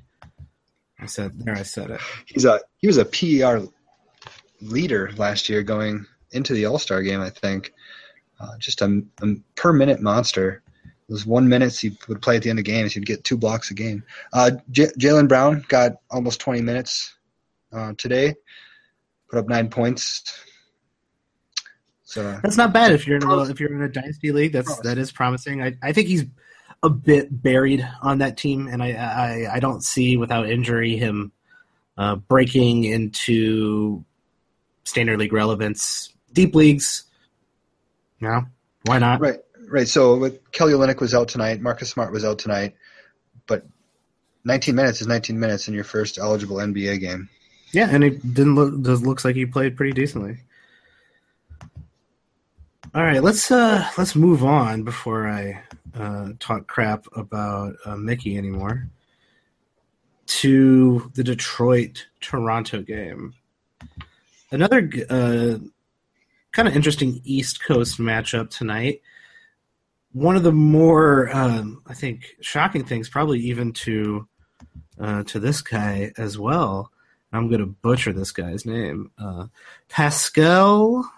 [1.00, 1.56] I said there.
[1.56, 2.02] I said it.
[2.26, 3.68] He's a he was a PER
[4.62, 7.22] leader last year going into the All Star game.
[7.22, 7.74] I think
[8.40, 10.62] uh, just a, a, per minute monster.
[11.08, 12.94] It was one minutes he would play at the end of games.
[12.94, 14.04] He'd get two blocks a game.
[14.34, 17.14] Uh, J- Jaylen Brown got almost 20 minutes
[17.72, 18.34] uh, today.
[19.30, 20.24] Put up nine points,
[22.04, 24.54] so that's not bad if you're in a if you're in a dynasty league.
[24.54, 25.64] That's that is promising.
[25.64, 26.26] I, I think he's
[26.84, 31.32] a bit buried on that team, and I I, I don't see without injury him
[31.98, 34.04] uh, breaking into
[34.84, 36.14] standard league relevance.
[36.34, 37.04] Deep leagues,
[38.20, 38.46] no,
[38.84, 39.20] why not?
[39.20, 39.88] Right, right.
[39.88, 42.76] So with Kelly Olynyk was out tonight, Marcus Smart was out tonight,
[43.48, 43.66] but
[44.44, 47.30] 19 minutes is 19 minutes in your first eligible NBA game.
[47.72, 48.82] Yeah, and it didn't look.
[48.82, 50.38] Does looks like he played pretty decently.
[52.96, 55.62] All right, let's uh let's move on before I
[55.96, 58.88] uh, talk crap about uh, Mickey anymore.
[60.28, 63.34] To the Detroit Toronto game,
[64.50, 65.58] another uh,
[66.54, 69.02] kind of interesting East Coast matchup tonight.
[70.14, 74.26] One of the more um, I think shocking things, probably even to
[75.02, 76.94] uh, to this guy as well.
[77.34, 79.48] I'm going to butcher this guy's name, uh,
[79.90, 81.12] Pascal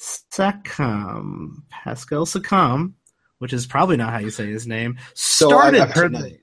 [0.00, 2.94] Siakam, Pascal Siakam,
[3.38, 6.40] which is probably not how you say his name, started so I've heard tonight.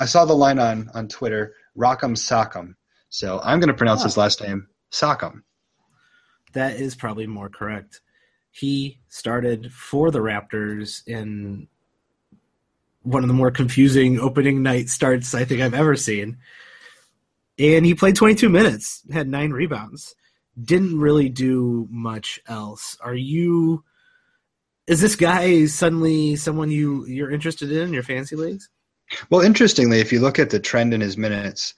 [0.00, 2.74] I saw the line on on Twitter, Rock'em Sock'em.
[3.10, 5.42] So I'm going to pronounce his last name Sock'em.
[6.54, 8.00] That is probably more correct.
[8.50, 11.68] He started for the Raptors in
[13.02, 16.38] one of the more confusing opening night starts I think I've ever seen.
[17.58, 20.14] And he played 22 minutes, had nine rebounds
[20.62, 22.96] didn't really do much else.
[23.00, 23.84] Are you?
[24.86, 28.68] Is this guy suddenly someone you you're interested in in your fancy leagues?
[29.30, 31.74] Well, interestingly, if you look at the trend in his minutes,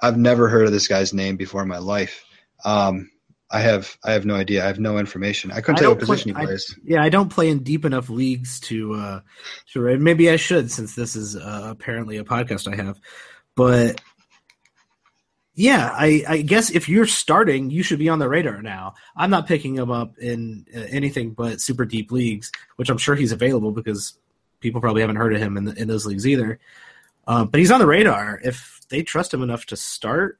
[0.00, 2.24] I've never heard of this guy's name before in my life.
[2.64, 3.10] Um,
[3.50, 4.64] I have I have no idea.
[4.64, 5.52] I have no information.
[5.52, 6.74] I couldn't I tell what position play, he plays.
[6.76, 9.20] I, yeah, I don't play in deep enough leagues to uh,
[9.72, 13.00] to maybe I should since this is uh, apparently a podcast I have.
[13.54, 14.00] But
[15.58, 18.94] yeah, I, I, guess if you're starting, you should be on the radar now.
[19.16, 23.14] I'm not picking him up in uh, anything but super deep leagues, which I'm sure
[23.14, 24.18] he's available because
[24.60, 26.60] people probably haven't heard of him in, the, in those leagues either.
[27.26, 28.38] Uh, but he's on the radar.
[28.44, 30.38] If they trust him enough to start,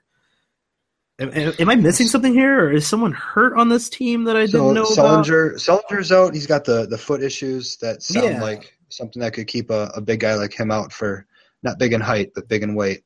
[1.19, 4.45] Am, am, I missing something here, or is someone hurt on this team that I
[4.45, 5.83] didn't know Sullinger, about?
[5.89, 6.35] Sullinger's out.
[6.35, 8.43] He's got the, the foot issues that sound Yeah.
[8.43, 11.25] like something that could keep a, a big guy like him out for
[11.63, 13.03] not big in height, but big in weight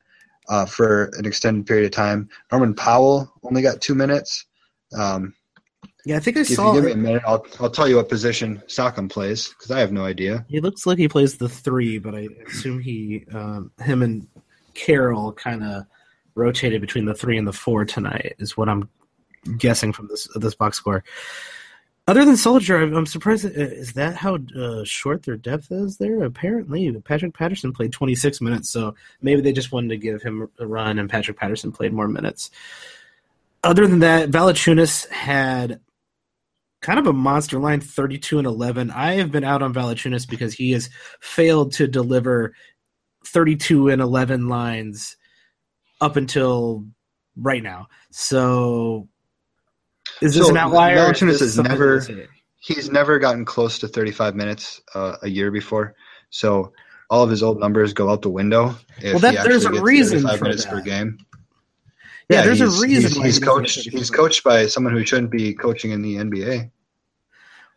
[0.49, 2.29] uh, for an extended period of time.
[2.51, 4.45] Norman Powell only got two minutes.
[4.97, 5.33] Um,
[6.05, 6.73] Yeah, I think I if you saw.
[6.73, 9.91] give me a minute, I'll, I'll tell you what position Siakam plays because I have
[9.91, 10.45] no idea.
[10.49, 14.27] He looks like he plays the three, but I assume he, um, him and
[14.73, 15.85] Carroll kind of
[16.35, 18.35] rotated between the three and the four tonight.
[18.39, 18.89] Is what I'm
[19.57, 21.03] guessing from this this box score.
[22.11, 23.45] Other than Soldier, I'm, surprised.
[23.45, 26.25] Is that how uh, short their depth is there?
[26.25, 30.67] Apparently, Patrick Patterson played 26 minutes, so maybe they just wanted to give him a
[30.67, 32.51] run, and Patrick Patterson played more minutes.
[33.63, 35.79] Other than that, Valanciunas had
[36.81, 40.51] kind of a monster line 32 and 11 i have been out on Valanciunas because
[40.51, 42.55] he has failed to deliver
[43.27, 45.15] 32 and 11 lines
[46.01, 46.83] up until
[47.37, 49.07] right now so
[50.21, 52.05] is this So, an outlier Valanciunas has never-
[52.59, 55.95] He's never gotten close to 35 minutes uh, a year before,
[56.29, 56.73] so
[57.09, 58.75] all of his old numbers go out the window.
[58.99, 60.71] If Well, that- he there's a reason 35 for minutes that.
[60.73, 61.17] per game.
[62.29, 63.89] Yeah, there's a reason He's, he's coached.
[63.89, 66.71] He's coached by someone who shouldn't be coaching in the NBA.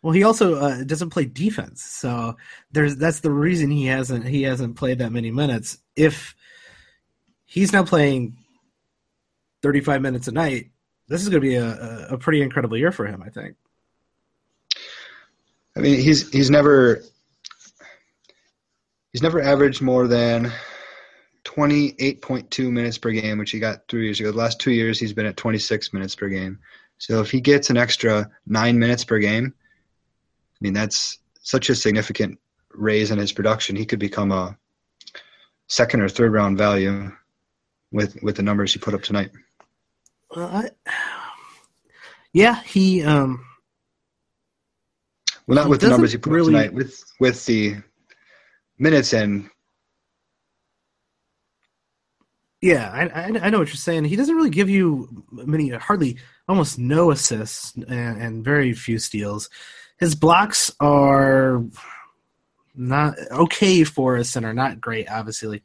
[0.02, 2.36] well he also uh, doesn't play defense so
[2.70, 6.36] there's that's the reason he hasn't he hasn't played that many minutes if
[7.46, 8.36] he's now playing
[9.62, 10.70] 35 minutes a night
[11.08, 13.56] this is going to be a, a, pretty incredible year for him i think
[15.76, 17.02] I mean, he's he's never
[19.12, 20.52] he's never averaged more than
[21.42, 24.30] twenty eight point two minutes per game, which he got three years ago.
[24.30, 26.60] The last two years, he's been at twenty six minutes per game.
[26.98, 31.74] So if he gets an extra nine minutes per game, I mean that's such a
[31.74, 32.38] significant
[32.70, 33.74] raise in his production.
[33.76, 34.56] He could become a
[35.66, 37.10] second or third round value
[37.90, 39.32] with with the numbers he put up tonight.
[40.34, 40.70] Well, I,
[42.32, 43.02] yeah, he.
[43.02, 43.44] Um,
[45.46, 47.76] Well, not with the numbers he put really- up tonight, with with the
[48.78, 49.48] minutes and
[52.60, 54.04] yeah, I, I, I know what you're saying.
[54.04, 56.16] He doesn't really give you many, hardly,
[56.48, 59.50] almost no assists and, and very few steals.
[59.98, 61.62] His blocks are
[62.74, 65.62] not okay for a center, not great, obviously,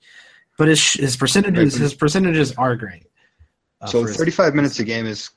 [0.58, 3.06] but his his percentages but- his percentages are great.
[3.82, 5.30] Uh, So his- 35 minutes a game is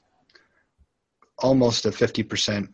[1.38, 2.68] almost a 50%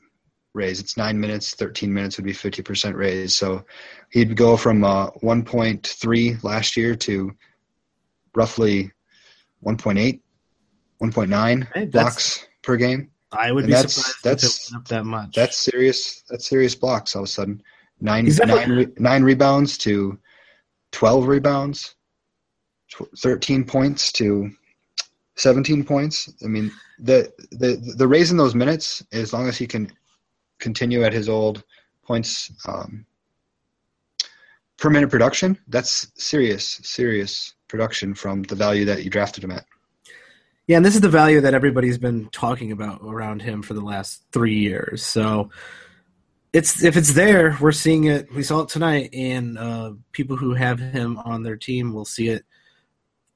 [0.54, 0.81] raise.
[0.81, 3.35] It's nine minutes, 13 minutes would be 50% raise.
[3.37, 3.64] So
[4.11, 7.33] he'd go from uh, 1.3 last year to
[8.35, 8.90] roughly
[9.64, 10.20] 1.8,
[11.02, 13.11] 1.9 Hey, blocks per game.
[13.31, 15.35] I would and be that's- surprised if that's- it went up that much.
[15.35, 16.22] That's serious.
[16.28, 17.62] That's serious blocks all of a sudden.
[18.00, 20.18] Nine, nine, re- nine rebounds to
[20.92, 21.96] 12 rebounds,
[23.18, 24.50] 13 points to
[25.38, 26.33] 17 points.
[26.44, 29.90] I mean, the, the, the raise in those minutes, as long as he can
[30.59, 31.62] continue at his old
[32.05, 33.07] points um,
[34.77, 39.64] per minute production, that's serious, serious production from the value that you drafted him at.
[40.66, 43.81] Yeah, and this is the value that everybody's been talking about around him for the
[43.81, 45.07] last three years.
[45.07, 45.51] So
[46.53, 48.33] it's if it's there, we're seeing it.
[48.35, 52.29] We saw it tonight, and uh, people who have him on their team will see
[52.29, 52.44] it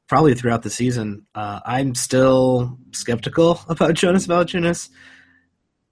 [0.09, 1.27] probably throughout the season.
[1.35, 4.91] Uh, I'm still skeptical about Jonas Valanciunas,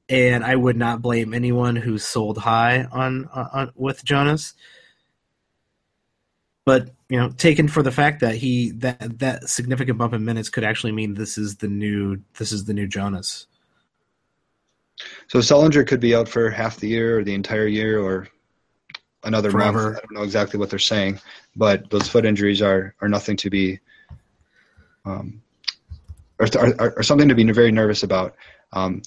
[0.08, 4.54] and I would not blame anyone who sold high on, on with Jonas.
[6.64, 10.50] But you know, taken for the fact that he that that significant bump in minutes
[10.50, 13.46] could actually mean this is the new this is the new Jonas.
[15.28, 18.28] So Sullinger could be out for half the year or the entire year or
[19.24, 19.82] another Forever.
[19.82, 19.96] month.
[19.96, 21.20] I don't know exactly what they're saying,
[21.56, 23.78] but those foot injuries are, are nothing to be,
[25.04, 25.42] um,
[26.38, 28.34] or, are, are something to be very nervous about.
[28.72, 29.02] Um,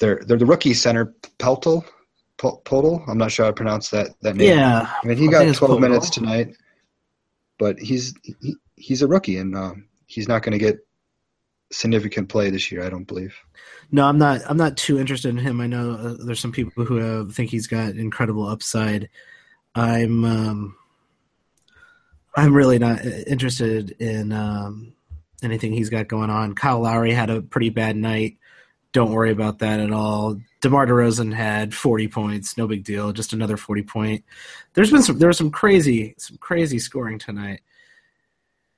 [0.00, 1.84] they're they're the rookie center Peltel,
[2.38, 4.56] Pel- I'm not sure how to pronounce that that name.
[4.56, 6.56] Yeah, I mean he I got 12 minutes tonight,
[7.58, 10.78] but he's he, he's a rookie and um, he's not going to get
[11.72, 12.84] significant play this year.
[12.84, 13.36] I don't believe.
[13.92, 14.40] no, I'm not.
[14.48, 15.60] I'm not too interested in him.
[15.60, 19.08] I know uh, there's some people who uh, think he's got incredible upside.
[19.74, 20.76] I'm um,
[22.36, 24.93] I'm really not uh, interested in um,
[25.44, 26.54] anything he's got going on.
[26.54, 28.38] Kyle Lowry had a pretty bad night.
[28.92, 30.40] Don't worry about that at all.
[30.60, 34.24] DeMar DeRozan had 40 points, no big deal, just another 40 point.
[34.74, 37.60] There's been some there was some crazy some crazy scoring tonight.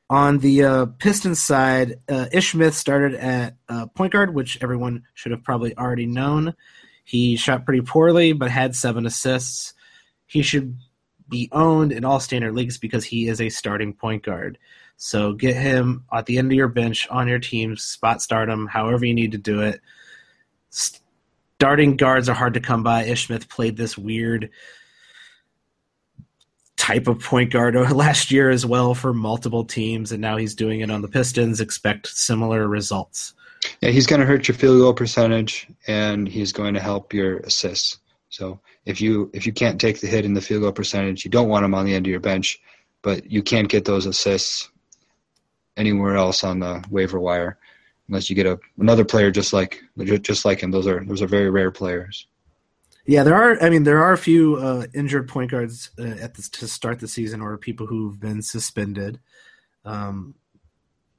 [0.09, 5.05] On the uh, Pistons side, uh, Ish Smith started at uh, point guard, which everyone
[5.15, 6.55] should have probably already known.
[7.05, 9.75] He shot pretty poorly, but had seven assists.
[10.27, 10.77] He should
[11.29, 14.59] be owned in all standard leagues because he is a starting point guard.
[14.97, 18.67] So get him at the end of your bench on your team, spot start him,
[18.67, 19.81] however you need to do it.
[20.71, 23.05] Starting guards are hard to come by.
[23.05, 24.51] Ish Smith played this weird
[26.77, 30.81] type of point guard last year as well for multiple teams, and now he's doing
[30.81, 31.61] it on the Pistons.
[31.61, 33.35] Expect similar results.
[33.81, 37.39] Yeah, he's going to hurt your field goal percentage, and he's going to help your
[37.39, 37.99] assists.
[38.29, 41.31] So if you if you can't take the hit in the field goal percentage, you
[41.31, 42.61] don't want him on the end of your bench,
[43.03, 44.71] but you can't get those assists
[45.77, 47.59] anywhere else on the waiver wire
[48.09, 49.83] unless you get a another player just like
[50.21, 50.71] just like him.
[50.71, 52.27] Those are those are very rare players.
[53.07, 53.63] Yeah, there are.
[53.63, 56.99] I mean, there are a few uh, injured point guards uh, at this, to start
[56.99, 59.21] the season, or people who've been suspended.
[59.85, 60.35] Um,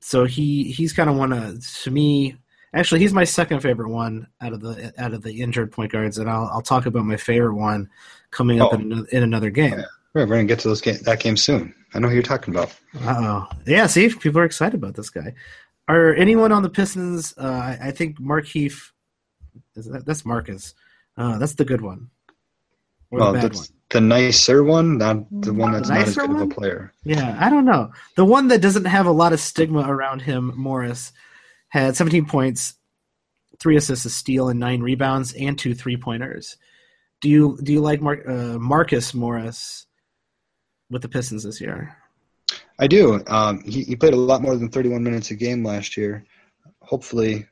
[0.02, 2.38] so he he's kind of one of to me.
[2.74, 6.18] Actually, he's my second favorite one out of the out of the injured point guards,
[6.18, 7.90] and I'll I'll talk about my favorite one
[8.32, 8.76] coming up oh.
[8.76, 9.80] in, another, in another game.
[9.80, 9.86] Yeah.
[10.14, 11.74] We're gonna get to those game, that game soon.
[11.94, 12.74] I know who you're talking about.
[13.02, 13.88] Oh, yeah.
[13.88, 15.34] See, people are excited about this guy.
[15.88, 17.34] Are anyone on the Pistons?
[17.38, 18.92] Uh, I, think Markieff.
[19.76, 20.74] That, that's Marcus.
[21.16, 22.10] Uh, that's the good one.
[23.10, 23.66] Or well, the bad one.
[23.90, 26.42] The nicer one, not the one that's the not as good one?
[26.42, 26.94] of a player.
[27.06, 27.94] Yeah, I don't know.
[28.16, 31.14] The one that doesn't have a lot of stigma around him, Morris,
[31.70, 32.74] had 17 points,
[33.60, 36.58] three assists, a steal, and nine rebounds, and two three pointers.
[37.22, 39.87] Do you do you like Mar- uh, Marcus Morris
[40.90, 41.96] with the Pistons this year?
[42.80, 43.24] I do.
[43.28, 46.24] Um, he, he played a lot more than 31 minutes a game last year.
[46.82, 47.46] Hopefully,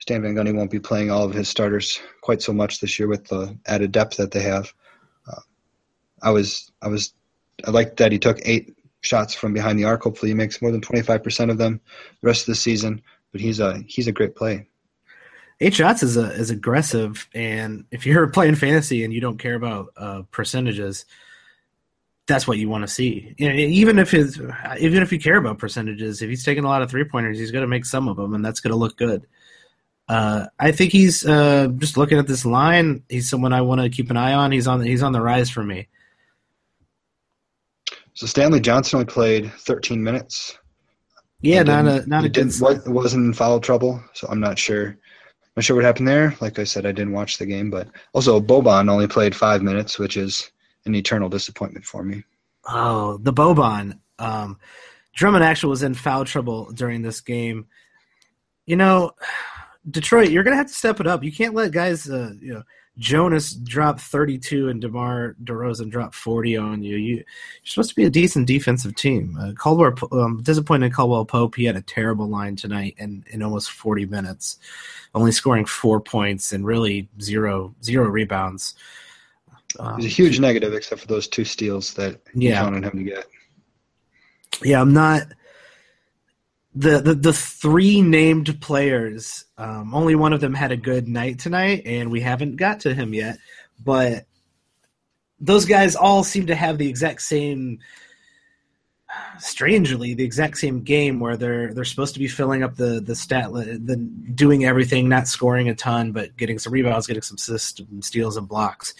[0.00, 3.08] Stan Van Gundy won't be playing all of his starters quite so much this year
[3.08, 4.72] with the added depth that they have.
[5.30, 5.40] Uh,
[6.22, 7.14] I was I was
[7.66, 10.02] I liked that he took eight shots from behind the arc.
[10.02, 11.80] Hopefully, he makes more than 25% of them
[12.22, 13.02] the rest of the season.
[13.32, 14.66] But he's a he's a great play.
[15.60, 19.54] Eight shots is a, is aggressive, and if you're playing fantasy and you don't care
[19.54, 21.04] about uh, percentages,
[22.30, 23.34] that's what you want to see.
[23.36, 24.40] You know, even if his,
[24.78, 27.50] even if you care about percentages, if he's taking a lot of three pointers, he's
[27.50, 29.26] going to make some of them, and that's going to look good.
[30.08, 33.02] Uh, I think he's uh, just looking at this line.
[33.08, 34.52] He's someone I want to keep an eye on.
[34.52, 35.88] He's on he's on the rise for me.
[38.14, 40.58] So Stanley Johnson only played 13 minutes.
[41.42, 42.52] Yeah, not a not a good.
[42.86, 44.96] wasn't in foul trouble, so I'm not sure.
[45.56, 46.34] Not sure what happened there.
[46.40, 49.98] Like I said, I didn't watch the game, but also Boban only played five minutes,
[49.98, 50.50] which is
[50.86, 52.24] an eternal disappointment for me.
[52.68, 53.98] Oh, the Boban.
[54.18, 54.58] Um,
[55.14, 57.66] Drummond actually was in foul trouble during this game.
[58.66, 59.12] You know,
[59.90, 61.24] Detroit, you're gonna have to step it up.
[61.24, 62.62] You can't let guys, uh, you know,
[62.98, 66.96] Jonas drop 32 and DeMar DeRozan drop 40 on you.
[66.96, 67.24] you are
[67.64, 69.38] supposed to be a decent defensive team.
[69.40, 71.54] Uh, Caldwell, um, disappointed Caldwell Pope.
[71.54, 74.58] He had a terrible line tonight in, in almost 40 minutes,
[75.14, 78.74] only scoring four points and really zero zero rebounds.
[79.78, 82.58] Um, He's a huge negative, except for those two steals that yeah.
[82.58, 83.26] you wanted him to get.
[84.62, 85.26] Yeah, I'm not
[86.74, 91.40] the, the the three named players, um, only one of them had a good night
[91.40, 93.38] tonight, and we haven't got to him yet.
[93.82, 94.26] But
[95.40, 97.80] those guys all seem to have the exact same,
[99.38, 103.16] strangely, the exact same game where they're they're supposed to be filling up the the
[103.16, 107.80] stat, the doing everything, not scoring a ton, but getting some rebounds, getting some assists,
[108.00, 108.94] steals, and blocks.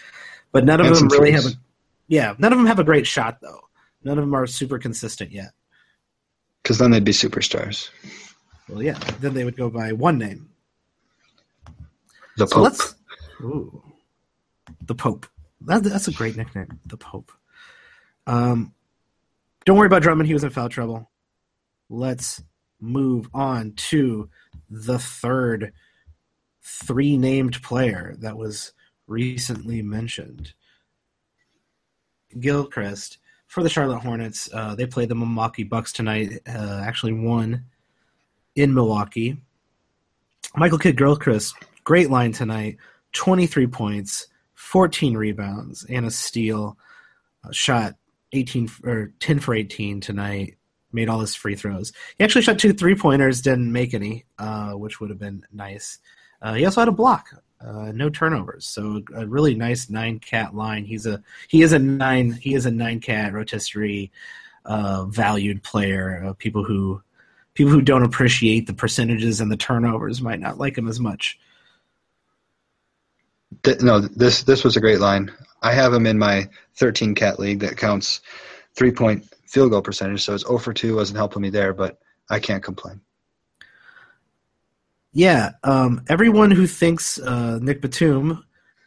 [0.52, 1.50] But none of and them really have a,
[2.08, 3.60] yeah, none of them have a great shot though.
[4.02, 5.52] None of them are super consistent yet.
[6.62, 7.90] Because then they'd be superstars.
[8.68, 8.98] Well, yeah.
[9.20, 10.48] Then they would go by one name.
[12.36, 12.74] The so Pope.
[13.42, 13.82] Ooh,
[14.86, 15.26] the Pope.
[15.62, 16.80] That, that's a great nickname.
[16.86, 17.32] The Pope.
[18.26, 18.74] Um,
[19.64, 20.26] don't worry about Drummond.
[20.26, 21.10] He was in foul trouble.
[21.88, 22.42] Let's
[22.80, 24.30] move on to
[24.70, 25.72] the third
[26.62, 28.72] three named player that was
[29.10, 30.54] recently mentioned.
[32.38, 34.48] Gilchrist for the Charlotte Hornets.
[34.54, 36.38] Uh, they played the Milwaukee Bucks tonight.
[36.48, 37.64] Uh, actually, won
[38.54, 39.36] in Milwaukee.
[40.56, 41.54] Michael Kidd Gilchrist,
[41.84, 42.76] great line tonight.
[43.12, 46.78] Twenty three points, fourteen rebounds, and a steal.
[47.44, 47.96] Uh, shot
[48.32, 50.56] eighteen or ten for eighteen tonight.
[50.92, 51.92] Made all his free throws.
[52.18, 55.98] He actually shot two three pointers, didn't make any, uh, which would have been nice.
[56.42, 57.28] Uh, he also had a block
[57.64, 58.66] uh, no turnovers.
[58.66, 60.84] So a really nice nine cat line.
[60.84, 64.10] He's a he is a nine he is a nine cat rotisserie
[64.64, 66.24] uh, valued player.
[66.24, 67.02] Uh, people who
[67.54, 71.38] people who don't appreciate the percentages and the turnovers might not like him as much.
[73.80, 75.30] No, this this was a great line.
[75.62, 78.22] I have him in my 13 cat league that counts
[78.74, 80.22] three point field goal percentage.
[80.22, 81.98] So it's 0 for 2 wasn't helping me there, but
[82.30, 83.00] I can't complain.
[85.12, 88.44] Yeah, um, everyone who thinks uh, Nick Batum,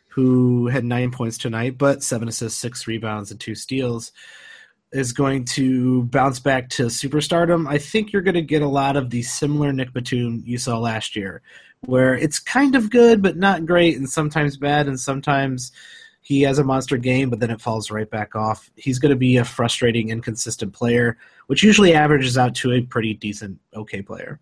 [0.07, 4.13] who had nine points tonight, but seven assists, six rebounds, and two steals,
[4.93, 8.95] is going to bounce back to superstardom, I think you're going to get a lot
[8.95, 11.41] of the similar Nick Batum you saw last year,
[11.81, 15.73] where it's kind of good but not great, and sometimes bad, and sometimes
[16.21, 18.69] he has a monster game, but then it falls right back off.
[18.77, 21.17] He's going to be a frustrating, inconsistent player,
[21.47, 24.39] which usually averages out to a pretty decent, okay player.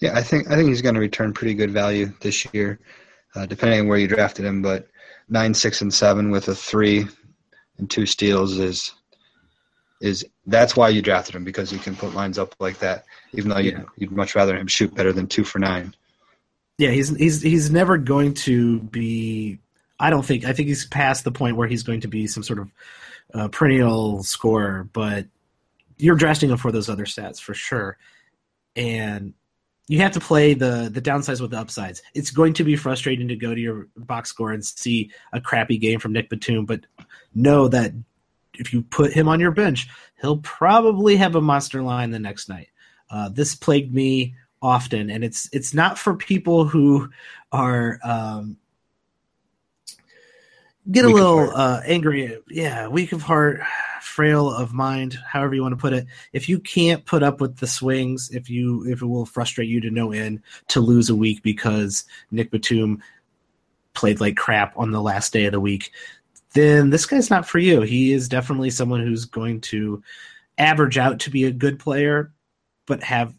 [0.00, 2.78] Yeah, I think I think he's going to return pretty good value this year,
[3.34, 4.62] uh, depending on where you drafted him.
[4.62, 4.88] But
[5.28, 7.06] nine, six, and seven with a three
[7.78, 8.92] and two steals is
[10.00, 13.04] is that's why you drafted him because you can put lines up like that.
[13.32, 13.84] Even though you'd, yeah.
[13.96, 15.94] you'd much rather him shoot better than two for nine.
[16.78, 19.58] Yeah, he's he's he's never going to be.
[19.98, 20.44] I don't think.
[20.44, 22.70] I think he's past the point where he's going to be some sort of
[23.34, 24.88] uh, perennial scorer.
[24.92, 25.26] But
[25.98, 27.98] you're drafting him for those other stats for sure,
[28.74, 29.34] and
[29.90, 32.00] you have to play the the downsides with the upsides.
[32.14, 35.78] It's going to be frustrating to go to your box score and see a crappy
[35.78, 36.86] game from Nick Batum, but
[37.34, 37.92] know that
[38.54, 39.88] if you put him on your bench,
[40.20, 42.68] he'll probably have a monster line the next night.
[43.10, 47.10] Uh, this plagued me often, and it's it's not for people who
[47.50, 48.58] are um,
[50.90, 52.38] get a weak little uh, angry.
[52.48, 53.60] Yeah, weak of heart,
[54.00, 56.06] frail of mind, however you want to put it.
[56.32, 59.80] If you can't put up with the swings, if you if it will frustrate you
[59.80, 63.02] to no end to lose a week because Nick Batum
[63.94, 65.92] played like crap on the last day of the week,
[66.54, 67.80] then this guy's not for you.
[67.82, 70.02] He is definitely someone who's going to
[70.58, 72.32] average out to be a good player,
[72.86, 73.34] but have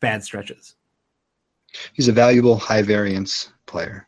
[0.00, 0.74] bad stretches.
[1.94, 4.06] He's a valuable high variance player.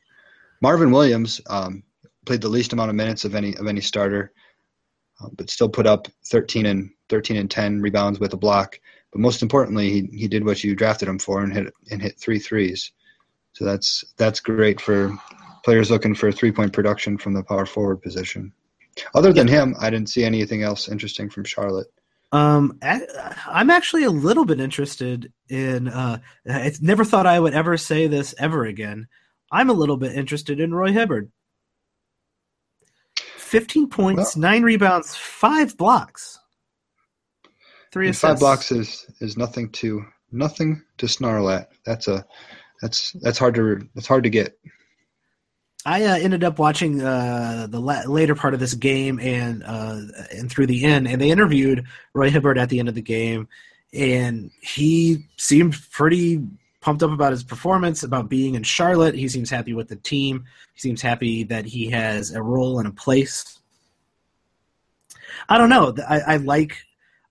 [0.60, 1.82] Marvin Williams um,
[2.24, 4.32] played the least amount of minutes of any of any starter,
[5.20, 8.78] uh, but still put up 13 and 13 and 10 rebounds with a block.
[9.12, 12.18] But most importantly, he he did what you drafted him for and hit and hit
[12.18, 12.92] three threes.
[13.52, 15.16] So that's that's great for
[15.64, 18.52] players looking for three point production from the power forward position.
[19.14, 21.88] Other than him, I didn't see anything else interesting from Charlotte.
[22.32, 25.88] Um, I'm actually a little bit interested in.
[25.88, 26.18] Uh,
[26.48, 29.06] I never thought I would ever say this ever again.
[29.52, 31.28] I'm a little bit interested in Roy Hibbert.
[33.54, 36.38] 15 points, well, nine rebounds, five blocks,
[37.92, 38.22] three assists.
[38.22, 41.70] Five blocks is is nothing to nothing to snarl at.
[41.86, 42.24] That's a
[42.82, 44.58] that's that's hard to that's hard to get.
[45.86, 50.00] I uh, ended up watching uh, the la- later part of this game and uh,
[50.32, 53.48] and through the end, and they interviewed Roy Hibbert at the end of the game,
[53.92, 56.42] and he seemed pretty
[56.84, 59.14] pumped up about his performance, about being in Charlotte.
[59.14, 60.44] He seems happy with the team.
[60.74, 63.58] He seems happy that he has a role and a place.
[65.48, 65.94] I don't know.
[66.06, 66.76] I, I like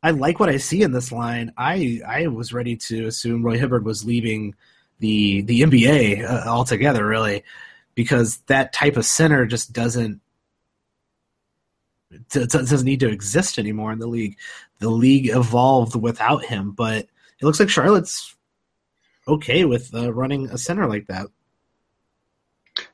[0.02, 1.54] I like what I see in this line.
[1.56, 4.56] I I was ready to assume Roy Hibbert was leaving
[4.98, 7.44] the the NBA uh, altogether, really
[7.94, 10.20] because that type of center just doesn't
[12.30, 14.36] doesn't need to exist anymore in the league.
[14.80, 17.08] The league evolved without him, but
[17.40, 18.33] it looks like Charlotte's
[19.28, 21.28] okay with uh, running a center like that.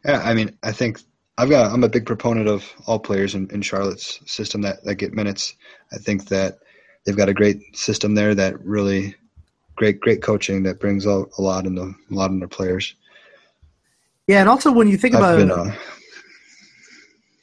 [0.05, 1.01] Yeah, I mean, I think
[1.37, 4.95] I've got I'm a big proponent of all players in, in Charlotte's system that, that
[4.95, 5.55] get minutes.
[5.91, 6.59] I think that
[7.05, 9.15] they've got a great system there that really
[9.75, 12.95] great great coaching that brings out a lot in the a lot in their players.
[14.27, 15.75] Yeah, and also when you think I've about been, uh,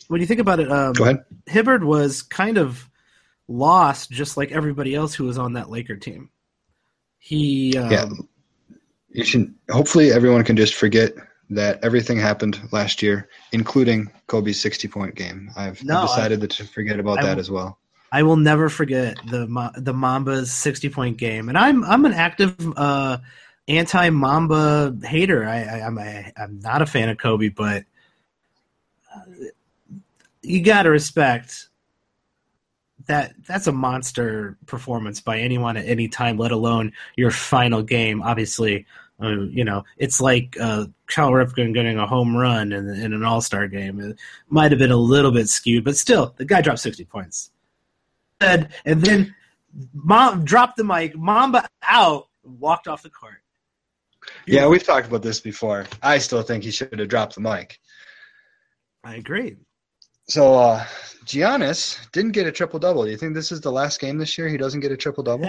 [0.08, 1.24] when you think about it, um, go ahead.
[1.46, 2.88] Hibbert was kind of
[3.48, 6.30] lost, just like everybody else who was on that Laker team.
[7.18, 8.08] He um, yeah.
[9.16, 11.14] You should hopefully everyone can just forget
[11.48, 15.50] that everything happened last year, including Kobe's sixty-point game.
[15.56, 17.78] I've, no, I've decided I, to forget about I, that as well.
[18.12, 19.46] I will never forget the
[19.76, 23.16] the Mamba's sixty-point game, and I'm I'm an active uh,
[23.68, 25.46] anti Mamba hater.
[25.46, 27.84] I, I, am a, I'm not a fan of Kobe, but
[29.14, 29.20] uh,
[30.42, 31.68] you got to respect
[33.06, 33.32] that.
[33.46, 38.20] That's a monster performance by anyone at any time, let alone your final game.
[38.22, 38.84] Obviously,
[39.22, 43.24] uh, you know it's like uh, Cal Ripken getting a home run in, in an
[43.24, 44.00] All Star game.
[44.00, 47.50] It might have been a little bit skewed, but still, the guy dropped 60 points.
[48.40, 49.34] And then
[49.94, 53.42] Mom dropped the mic, Mamba out, walked off the court.
[54.46, 55.86] Yeah, we've talked about this before.
[56.02, 57.78] I still think he should have dropped the mic.
[59.04, 59.56] I agree.
[60.28, 60.84] So uh
[61.24, 63.04] Giannis didn't get a triple double.
[63.04, 65.22] Do you think this is the last game this year he doesn't get a triple
[65.22, 65.48] double?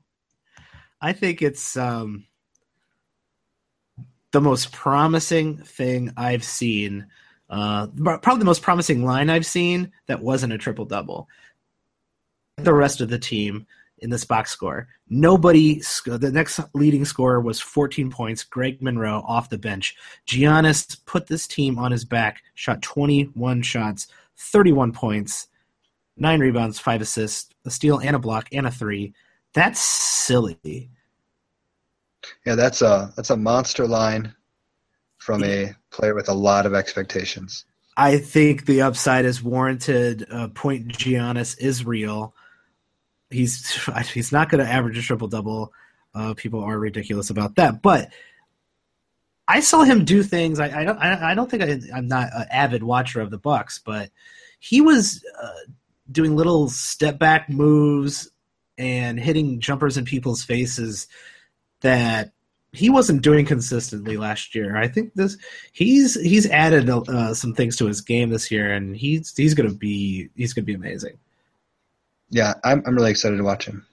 [1.00, 2.24] I think it's um
[4.36, 7.06] the most promising thing I've seen.
[7.48, 11.26] Uh, probably the most promising line I've seen that wasn't a triple double.
[12.58, 13.66] The rest of the team
[14.00, 14.88] in this box score.
[15.08, 18.44] Nobody, the next leading scorer was 14 points.
[18.44, 19.96] Greg Monroe off the bench.
[20.26, 24.06] Giannis put this team on his back, shot 21 shots,
[24.36, 25.48] 31 points.
[26.18, 29.14] nine rebounds, five assists, a steal, and a block, and a three.
[29.54, 30.90] That's silly.
[32.44, 34.34] Yeah, that's a that's a monster line
[35.18, 37.64] from a player with a lot of expectations.
[37.96, 40.26] I think the upside is warranted.
[40.30, 42.34] Uh, point Giannis is real.
[43.30, 45.72] He's he's not going to average a triple double.
[46.14, 48.10] Uh, people are ridiculous about that, but
[49.48, 50.58] I saw him do things.
[50.58, 50.98] I, I don't.
[50.98, 54.10] I, I don't think I, am not an avid watcher of the Bucks, but
[54.58, 55.70] he was uh,
[56.10, 58.30] doing little step back moves
[58.78, 61.06] and hitting jumpers in people's faces
[61.80, 62.32] that
[62.72, 64.76] he wasn't doing consistently last year.
[64.76, 65.36] I think this
[65.72, 69.72] he's he's added uh, some things to his game this year, and he's he's gonna
[69.72, 71.18] be he's gonna be amazing.
[72.30, 73.86] Yeah, I'm I'm really excited to watch him.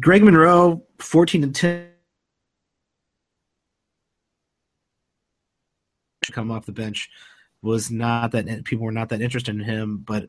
[0.00, 1.88] Greg Monroe, fourteen and ten.
[6.32, 7.08] Come off the bench
[7.62, 10.28] was not that people were not that interested in him, but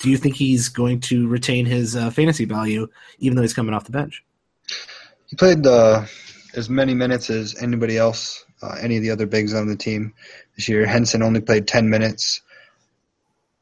[0.00, 2.86] do you think he's going to retain his uh, fantasy value
[3.18, 4.24] even though he's coming off the bench?
[5.26, 6.06] He played uh,
[6.54, 10.14] as many minutes as anybody else, uh, any of the other bigs on the team
[10.56, 10.86] this year.
[10.86, 12.40] Henson only played 10 minutes.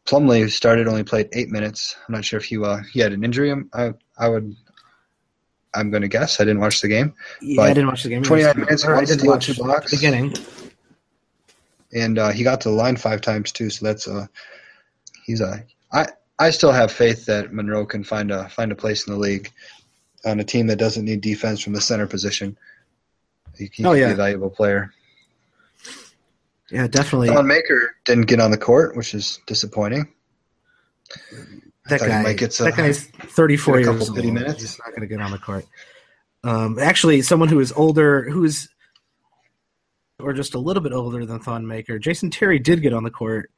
[0.06, 1.96] Plumlee, who started, only played eight minutes.
[2.06, 3.52] I'm not sure if he uh, he had an injury.
[3.74, 4.54] I I would
[5.76, 6.40] I'm going to guess.
[6.40, 7.14] I didn't watch the game.
[7.40, 8.22] Yeah, I didn't watch the game.
[8.22, 8.84] 29 minutes.
[8.84, 9.90] I didn't watch two blocks.
[9.90, 10.34] The beginning.
[11.92, 13.70] And uh, he got to the line five times too.
[13.70, 14.26] So that's uh,
[15.24, 15.64] he's a.
[15.92, 16.06] I
[16.38, 19.52] I still have faith that Monroe can find a find a place in the league
[20.26, 22.58] on a team that doesn't need defense from the center position.
[23.56, 24.08] He, he oh, yeah.
[24.08, 24.92] be a valuable player.
[26.70, 27.28] Yeah, definitely.
[27.28, 30.12] Thon Maker didn't get on the court, which is disappointing.
[31.88, 34.16] That guy, that guy's 34 years old.
[34.16, 34.60] Minutes.
[34.60, 35.64] He's not going to get on the court.
[36.42, 38.68] Um, actually, someone who is older, who is,
[40.18, 43.10] or just a little bit older than Thon Maker, Jason Terry did get on the
[43.10, 43.50] court,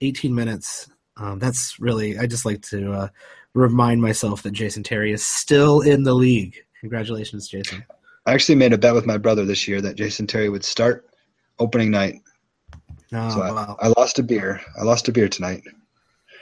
[0.00, 0.88] 18 minutes.
[1.16, 3.08] Um, that's really, I just like to uh,
[3.54, 6.56] remind myself that Jason Terry is still in the league.
[6.80, 7.84] Congratulations, Jason.
[8.26, 11.08] I actually made a bet with my brother this year that Jason Terry would start
[11.58, 12.20] opening night.
[13.12, 13.76] Oh, so I, wow.
[13.80, 14.60] I, lost a beer.
[14.78, 15.62] I lost a beer tonight.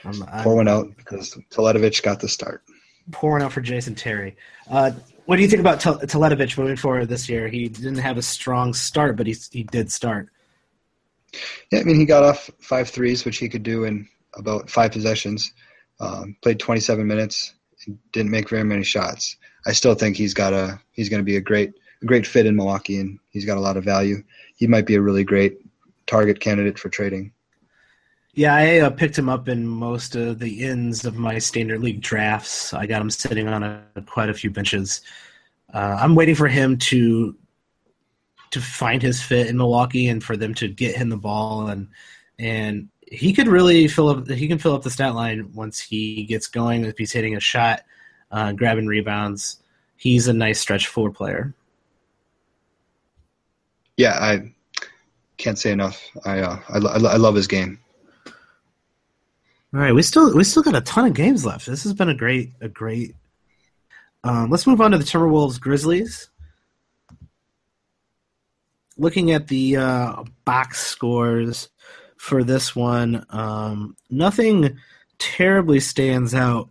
[0.03, 2.63] I'm, I'm, Pour one out because Teletovic got the start.
[3.11, 4.35] Pouring out for Jason Terry.
[4.69, 4.91] Uh,
[5.25, 7.47] what do you think about Teletovic moving forward this year?
[7.47, 10.29] He didn't have a strong start, but he he did start.
[11.71, 14.91] Yeah, I mean he got off five threes, which he could do in about five
[14.91, 15.53] possessions.
[16.03, 17.53] Um, played 27 minutes,
[18.11, 19.37] didn't make very many shots.
[19.65, 22.45] I still think he's got a he's going to be a great a great fit
[22.45, 24.23] in Milwaukee, and he's got a lot of value.
[24.55, 25.59] He might be a really great
[26.05, 27.31] target candidate for trading.
[28.33, 32.01] Yeah, I uh, picked him up in most of the ends of my standard league
[32.01, 32.73] drafts.
[32.73, 35.01] I got him sitting on a, quite a few benches.
[35.73, 37.35] Uh, I'm waiting for him to
[38.51, 41.87] to find his fit in Milwaukee and for them to get him the ball and
[42.37, 44.27] and he could really fill up.
[44.27, 46.83] He can fill up the stat line once he gets going.
[46.83, 47.83] If he's hitting a shot,
[48.31, 49.59] uh, grabbing rebounds,
[49.95, 51.53] he's a nice stretch four player.
[53.97, 54.53] Yeah, I
[55.37, 56.01] can't say enough.
[56.25, 57.79] I uh, I, I love his game.
[59.73, 61.67] All right, we still we still got a ton of games left.
[61.67, 63.15] This has been a great a great.
[64.23, 66.29] Um, let's move on to the Timberwolves Grizzlies.
[68.97, 71.69] Looking at the uh, box scores,
[72.23, 73.25] for this one.
[73.31, 74.77] Um, nothing
[75.19, 76.69] terribly stands out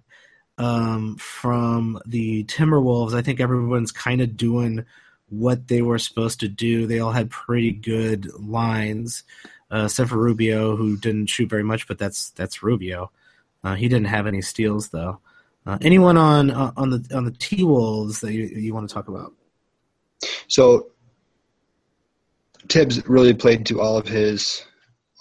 [0.56, 3.12] um, from the Timberwolves.
[3.12, 4.86] I think everyone's kind of doing
[5.28, 6.86] what they were supposed to do.
[6.86, 9.24] They all had pretty good lines,
[9.70, 13.10] uh, except for Rubio, who didn't shoot very much, but that's that's Rubio.
[13.62, 15.20] Uh, he didn't have any steals though.
[15.66, 18.94] Uh, anyone on uh, on the on the T Wolves that you you want to
[18.94, 19.34] talk about?
[20.48, 20.86] So
[22.68, 24.64] Tibbs really played to all of his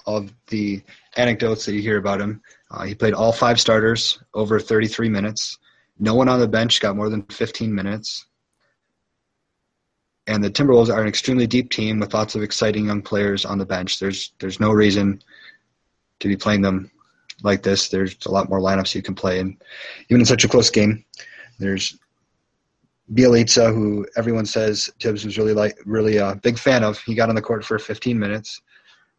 [0.05, 0.81] of the
[1.17, 2.41] anecdotes that you hear about him.
[2.69, 5.57] Uh, he played all five starters over 33 minutes.
[5.99, 8.25] No one on the bench got more than 15 minutes.
[10.27, 13.57] And the Timberwolves are an extremely deep team with lots of exciting young players on
[13.57, 13.99] the bench.
[13.99, 15.21] There's there's no reason
[16.19, 16.91] to be playing them
[17.43, 17.89] like this.
[17.89, 19.57] There's a lot more lineups you can play, and
[20.09, 21.03] even in such a close game,
[21.59, 21.97] there's
[23.13, 26.99] Bjelica, who everyone says Thibs was really like really a big fan of.
[26.99, 28.61] He got on the court for 15 minutes.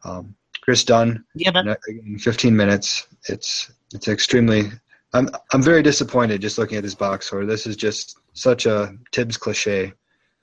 [0.04, 1.24] Um, Kris Dunn.
[1.34, 3.06] Yeah, but in 15 minutes.
[3.28, 4.70] It's it's extremely.
[5.12, 7.44] I'm I'm very disappointed just looking at this box score.
[7.44, 9.92] This is just such a Thibs cliche.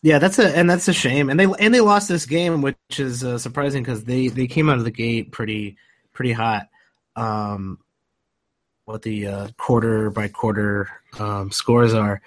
[0.04, 1.30] Yeah, that's a and that's a shame.
[1.30, 4.70] And they and they lost this game, which is uh, surprising because they they came
[4.70, 5.78] out of the gate pretty
[6.14, 6.68] pretty hot.
[7.16, 7.80] Um,
[8.86, 12.22] what the uh, quarter by quarter um, scores are.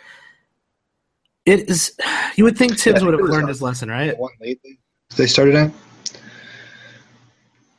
[1.44, 1.96] It is.
[2.34, 4.18] You would think Thibs yeah, would have learned his lesson, right?
[4.18, 4.58] One late
[5.18, 5.70] they started at.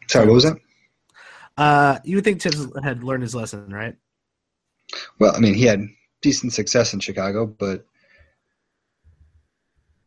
[0.07, 0.57] Sorry, what was that?
[1.57, 3.95] Uh, you would think Thibs had learned his lesson, right?
[5.19, 5.87] Well, I mean, he had
[6.21, 7.85] decent success in Chicago, but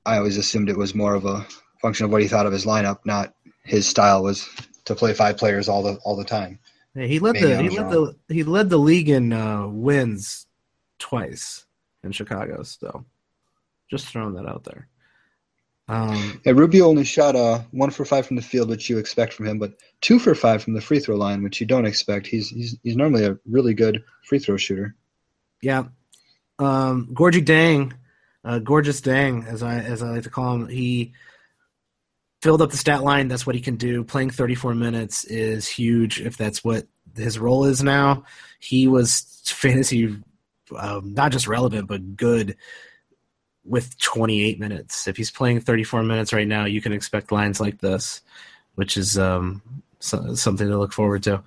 [0.04, 1.46] I always assumed it was more of a
[1.80, 3.34] function of what he thought of his lineup, not
[3.64, 4.48] his style was
[4.84, 6.58] to play five players all the all the time.
[6.94, 8.14] Yeah, he led Maybe the he led wrong.
[8.28, 10.46] the he led the league in uh, wins
[10.98, 11.66] twice
[12.02, 12.62] in Chicago.
[12.62, 13.04] So,
[13.90, 14.88] just throwing that out there.
[15.88, 19.32] Um, yeah, Rubio only shot uh, one for five from the field, which you expect
[19.32, 22.26] from him, but two for five from the free throw line, which you don't expect.
[22.26, 24.96] He's he's he's normally a really good free throw shooter.
[25.62, 25.84] Yeah,
[26.58, 27.92] um, Gorgui Dieng,
[28.44, 31.12] uh, gorgeous Dieng, as I as I like to call him, he
[32.42, 33.28] filled up the stat line.
[33.28, 34.02] That's what he can do.
[34.02, 38.24] Playing 34 minutes is huge if that's what his role is now.
[38.58, 40.16] He was fantasy,
[40.76, 42.56] um, not just relevant but good
[43.66, 45.08] with 28 minutes.
[45.08, 48.22] If he's playing 34 minutes right now, you can expect lines like this,
[48.74, 49.62] which is um,
[49.98, 51.42] so, something to look forward to.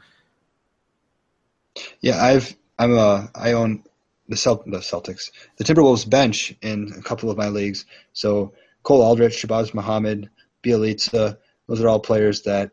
[2.01, 3.83] Yeah, I've I'm a I own
[4.27, 7.85] the Celt the Celtics, the Timberwolves bench in a couple of my leagues.
[8.13, 8.53] So
[8.83, 10.29] Cole Aldrich, Shabazz Muhammad,
[10.63, 12.71] Bjelica, those are all players that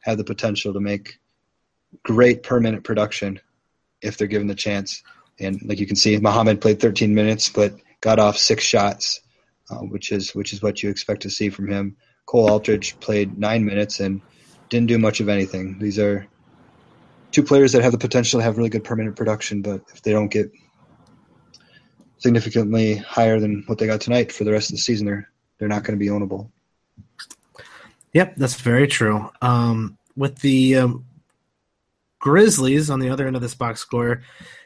[0.00, 1.18] have the potential to make
[2.02, 3.40] great per minute production
[4.02, 5.02] if they're given the chance.
[5.40, 7.74] And like you can see, Muhammad played 13 minutes, but
[8.04, 9.22] got off six shots,
[9.70, 11.96] uh, which is which is what you expect to see from him.
[12.26, 14.20] Cole Aldrich played nine minutes and
[14.68, 15.78] didn't do much of anything.
[15.78, 16.26] These are
[17.32, 20.12] two players that have the potential to have really good permanent production, but if they
[20.12, 20.52] don't get
[22.18, 25.68] significantly higher than what they got tonight for the rest of the season, they're they're
[25.68, 26.50] not going to be ownable.
[28.12, 29.30] Yep, that's very true.
[29.40, 31.06] Um, with the um,
[32.24, 34.22] Grizzlies on the other end of this box score,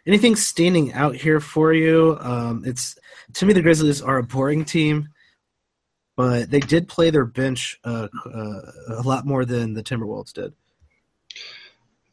[0.06, 2.16] anything standing out here for you?
[2.20, 2.96] Um, it's
[3.34, 5.08] to me the Grizzlies are a boring team,
[6.16, 10.52] but they did play their bench uh, uh, a lot more than the Timberwolves did.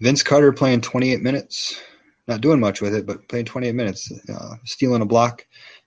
[0.01, 1.79] Vince Carter playing 28 minutes,
[2.27, 5.45] not doing much with it, but playing 28 minutes, uh, stealing a block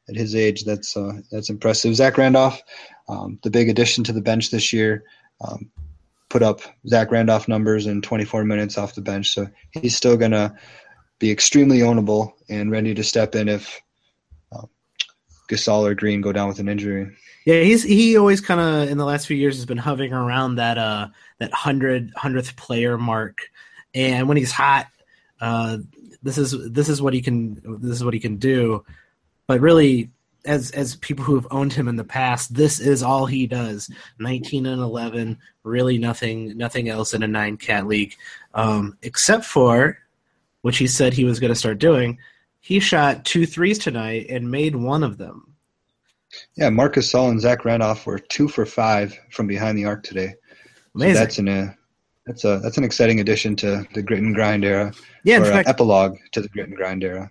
[0.09, 0.65] at his age.
[0.67, 1.97] That's uh, that's impressive.
[1.97, 2.63] Zach Randolph,
[3.09, 5.03] um, the big addition to the bench this year,
[5.41, 5.69] um,
[6.29, 9.31] put up Zach Randolph numbers in 24 minutes off the bench.
[9.31, 10.55] So he's still gonna
[11.19, 13.81] be extremely ownable and ready to step in if
[14.53, 14.69] um,
[15.49, 17.15] Gasol or Green go down with an injury.
[17.45, 20.57] Yeah, he's he always kind of in the last few years has been hovering around
[20.57, 21.09] that uh
[21.39, 23.39] that hundred hundredth player mark,
[23.95, 24.89] and when he's hot,
[25.41, 25.79] uh,
[26.23, 28.85] this is this is what he can this is what he can do.
[29.47, 30.11] But really,
[30.49, 33.91] as as people who have owned him in the past, this is all he does.
[34.19, 38.17] Nineteen and eleven, really nothing nothing else in a nine cat league,
[38.55, 39.99] um, except for
[40.63, 42.19] which he said he was going to start doing,
[42.61, 45.55] he shot two threes tonight and made one of them.
[46.57, 50.35] Yeah, Marcus Gasol and Zach Randolph were two for five from behind the arc today.
[50.95, 51.15] Amazing.
[51.15, 51.73] So that's an uh,
[52.27, 54.93] that's a that's an exciting addition to the grit and grind era.
[55.25, 57.31] Yeah, in fact, epilogue to the grit and grind era.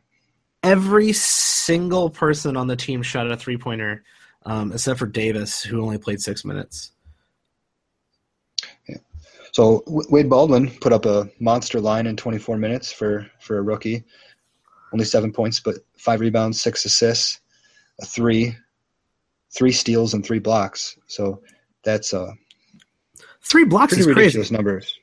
[0.63, 4.03] Every single person on the team shot a three pointer,
[4.45, 6.91] um, except for Davis, who only played six minutes.
[8.87, 8.97] Yeah.
[9.51, 14.03] So Wade Baldwin put up a monster line in 24 minutes for for a rookie.
[14.93, 17.41] Only seven points, but five rebounds, six assists,
[18.01, 18.55] a three,
[19.51, 20.97] three steals, and three blocks.
[21.07, 21.41] So
[21.83, 22.31] that's uh,
[23.43, 24.55] three blocks pretty is ridiculous crazy.
[24.55, 24.99] numbers.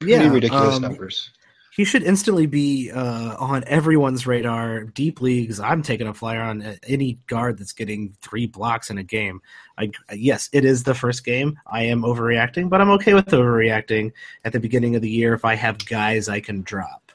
[0.00, 1.30] Pretty yeah, ridiculous um, numbers
[1.72, 4.84] he should instantly be uh, on everyone's radar.
[4.84, 9.02] Deep leagues, I'm taking a flyer on any guard that's getting three blocks in a
[9.04, 9.40] game.
[9.78, 11.58] I, yes, it is the first game.
[11.66, 14.12] I am overreacting, but I'm okay with overreacting
[14.44, 17.12] at the beginning of the year if I have guys I can drop.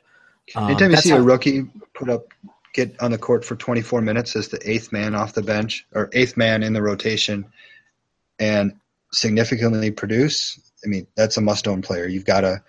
[0.56, 2.28] Um, Anytime you see how- a rookie put up
[2.74, 6.10] get on the court for 24 minutes as the eighth man off the bench or
[6.12, 7.46] eighth man in the rotation
[8.38, 8.74] and
[9.14, 12.06] significantly produce, I mean, that's a must own player.
[12.06, 12.62] You've got to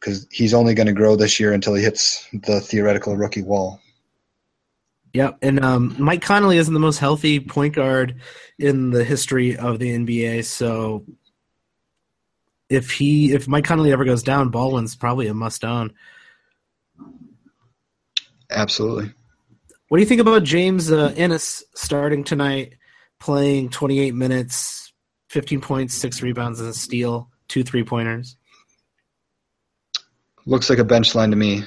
[0.00, 3.80] because he's only going to grow this year until he hits the theoretical rookie wall.
[5.12, 8.20] Yep, and um, Mike Conley isn't the most healthy point guard
[8.58, 10.44] in the history of the NBA.
[10.44, 11.04] So
[12.68, 15.94] if he if Mike Conley ever goes down, Baldwin's probably a must own.
[18.50, 19.12] Absolutely.
[19.88, 22.74] What do you think about James uh, Ennis starting tonight,
[23.20, 24.92] playing 28 minutes,
[25.30, 28.36] 15 points, six rebounds, and a steal, two three pointers?
[30.46, 31.64] Looks like a bench line to me,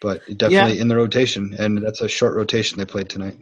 [0.00, 0.82] but definitely yeah.
[0.82, 3.36] in the rotation, and that's a short rotation they played tonight.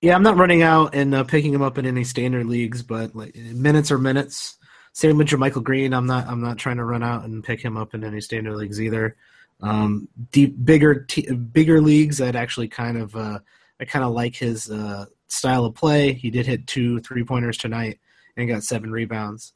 [0.00, 3.16] Yeah, I'm not running out and uh, picking him up in any standard leagues, but
[3.16, 4.56] like minutes are minutes.
[4.92, 5.92] Same with JaMychal Green.
[5.92, 6.26] I'm not.
[6.26, 9.16] I'm not trying to run out and pick him up in any standard leagues either.
[9.60, 12.20] Um, deep, bigger, t- bigger leagues.
[12.20, 13.16] I'd actually kind of.
[13.16, 13.38] Uh,
[13.80, 16.12] I kind of like his uh, style of play.
[16.12, 18.00] He did hit two three pointers tonight
[18.36, 19.52] and got seven rebounds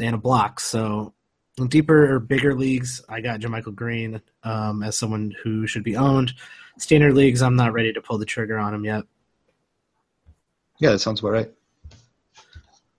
[0.00, 0.60] and a block.
[0.60, 1.12] So
[1.58, 5.96] in deeper or bigger leagues, I got JaMychal Green um, as someone who should be
[5.96, 6.34] owned.
[6.78, 9.04] Standard leagues, I'm not ready to pull the trigger on him yet.
[10.78, 11.52] Yeah, that sounds about right.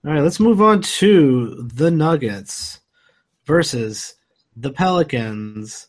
[0.04, 2.80] All right, let's move on to the Nuggets
[3.44, 4.14] versus
[4.56, 5.88] the Pelicans.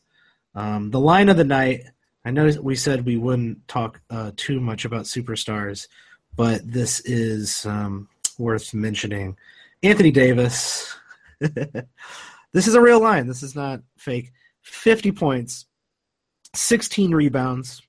[0.54, 1.82] Um, the line of the night.
[2.26, 5.88] I know we said we wouldn't talk uh, too much about superstars,
[6.36, 9.38] but this is um, worth mentioning.
[9.82, 10.96] Anthony Davis.
[12.54, 13.28] this is a real line.
[13.28, 14.32] This is not fake.
[14.64, 15.66] 50 points,
[16.56, 17.82] 16 rebounds,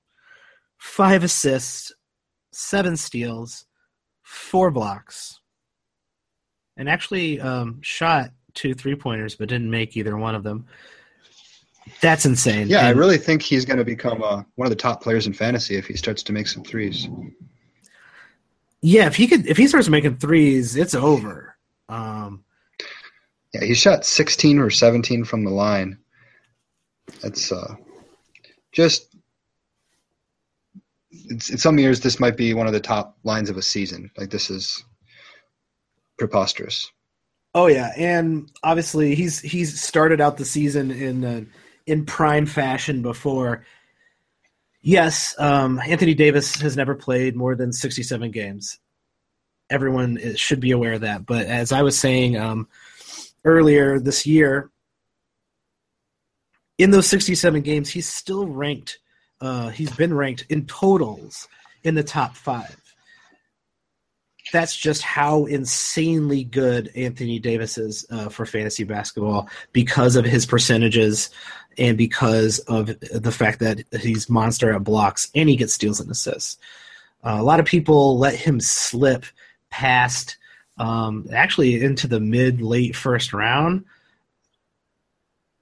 [0.77, 1.91] five assists,
[2.51, 3.65] seven steals,
[4.23, 5.39] four blocks,
[6.77, 10.65] and actually um, shot two three pointers, but didn't make either one of them.
[11.99, 12.67] That's insane.
[12.67, 15.27] Yeah, and, I really think he's going to become uh, one of the top players
[15.27, 17.07] in fantasy if he starts to make some threes.
[18.81, 21.55] Yeah, if he could, if he starts making threes, it's over.
[21.89, 22.43] Um,
[23.53, 25.97] yeah, he shot 16 or 17 from the line.
[27.21, 27.75] That's uh,
[28.71, 29.07] just.
[31.29, 34.09] In some years, this might be one of the top lines of a season.
[34.17, 34.83] Like this is
[36.17, 36.89] preposterous.
[37.53, 41.41] Oh yeah, and obviously he's he's started out the season in uh,
[41.85, 43.65] in prime fashion before.
[44.81, 48.79] Yes, um, Anthony Davis has never played more than 67 games.
[49.69, 51.25] Everyone should be aware of that.
[51.25, 52.67] But as I was saying um,
[53.43, 54.69] earlier this year,
[56.77, 58.99] in those 67 games, he's still ranked.
[59.39, 61.47] Uh, he's been ranked in totals
[61.83, 62.75] in the top five.
[64.51, 70.45] That's just how insanely good Anthony Davis is uh, for fantasy basketball because of his
[70.45, 71.29] percentages
[71.77, 76.09] and because of the fact that he's monster at blocks and he gets steals and
[76.09, 76.57] assists.
[77.23, 79.25] Uh, a lot of people let him slip
[79.69, 80.37] past
[80.81, 83.85] um, actually into the mid late first round.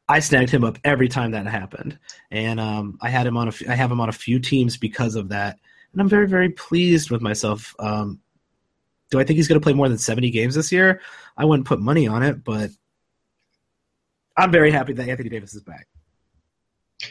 [0.08, 2.00] I snagged him up every time that happened,
[2.32, 4.78] and um, I had him on a f- I have him on a few teams
[4.78, 5.60] because of that,
[5.92, 7.76] and I'm very very pleased with myself.
[7.80, 8.22] Um,
[9.12, 11.02] do I think he's going to play more than 70 games this year?
[11.36, 12.70] I wouldn't put money on it, but
[14.38, 15.88] I'm very happy that Anthony Davis is back.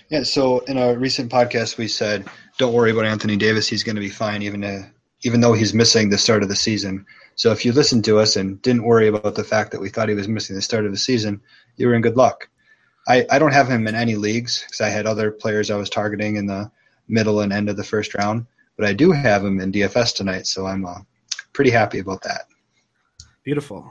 [0.08, 2.24] Yeah, so in a recent podcast, we said,
[2.56, 3.66] don't worry about Anthony Davis.
[3.66, 4.88] He's going to be fine, even, to,
[5.22, 7.04] even though he's missing the start of the season.
[7.38, 10.08] So if you listened to us and didn't worry about the fact that we thought
[10.08, 11.40] he was missing the start of the season,
[11.76, 12.48] you were in good luck.
[13.06, 15.88] I, I don't have him in any leagues because I had other players I was
[15.88, 16.68] targeting in the
[17.06, 18.44] middle and end of the first round,
[18.76, 20.98] but I do have him in DFS tonight, so I'm uh,
[21.52, 22.46] pretty happy about that.
[23.44, 23.90] Beautiful.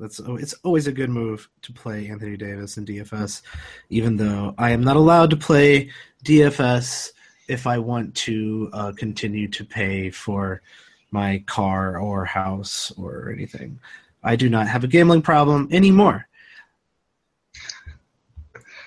[0.00, 3.42] That's it's always a good move to play Anthony Davis in DFS,
[3.90, 5.90] even though I am not allowed to play
[6.24, 7.10] DFS
[7.46, 10.62] if I want to uh, continue to pay for
[11.10, 13.78] my car or house or anything.
[14.22, 16.28] I do not have a gambling problem anymore.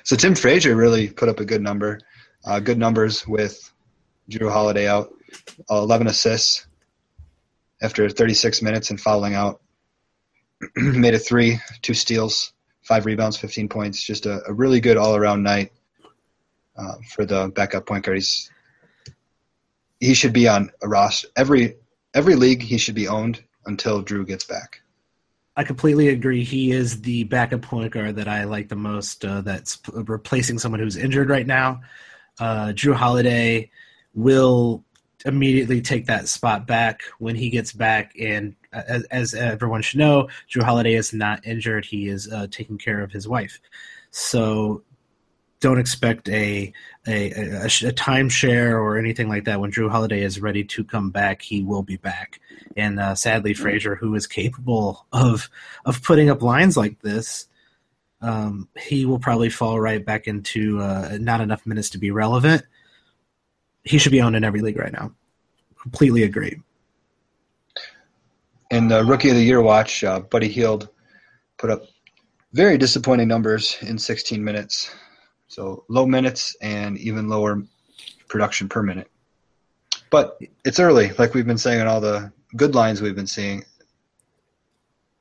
[0.03, 1.99] So Tim Frazier really put up a good number,
[2.45, 3.72] uh, good numbers with
[4.30, 5.13] Jrue Holiday out,
[5.70, 6.67] uh, 11 assists
[7.82, 9.61] after 36 minutes and fouling out.
[10.76, 14.03] made a three, two steals, five rebounds, 15 points.
[14.03, 15.72] Just a, a really good all around night
[16.76, 18.17] uh, for the backup point guard.
[18.17, 18.51] He's,
[19.99, 21.28] he should be on a roster.
[21.38, 21.76] Every,
[22.14, 24.82] every league, he should be owned until Jrue gets back.
[25.55, 26.43] I completely agree.
[26.43, 29.26] He is the backup point guard that I like the most.
[29.26, 31.82] Uh, that's replacing someone who's injured right now.
[32.39, 33.70] Uh, Jrue Holiday
[34.14, 34.86] will
[35.26, 38.14] immediately take that spot back when he gets back.
[38.18, 41.86] And as, as everyone should know, Jrue Holiday is not injured.
[41.86, 43.60] He is uh, taking care of his wife.
[44.12, 44.84] So
[45.60, 46.72] don't expect a
[47.07, 49.60] a, a, a timeshare or anything like that.
[49.60, 52.39] When Jrue Holiday is ready to come back, he will be back.
[52.78, 55.49] And uh, sadly, Frazier, who is capable of
[55.86, 57.47] of putting up lines like this,
[58.22, 62.64] um, he will probably fall right back into uh, not enough minutes to be relevant.
[63.84, 65.12] He should be owned in every league right now.
[65.82, 66.62] Completely agree.
[68.72, 70.89] In the Rookie of the Year watch, uh, Buddy Hield
[71.57, 71.86] put up
[72.53, 74.91] very disappointing numbers in 16 minutes.
[75.50, 77.62] So low minutes and even lower
[78.28, 79.10] production per minute.
[80.12, 83.66] But it's early, like we've been saying on all the good lines we've been seeing.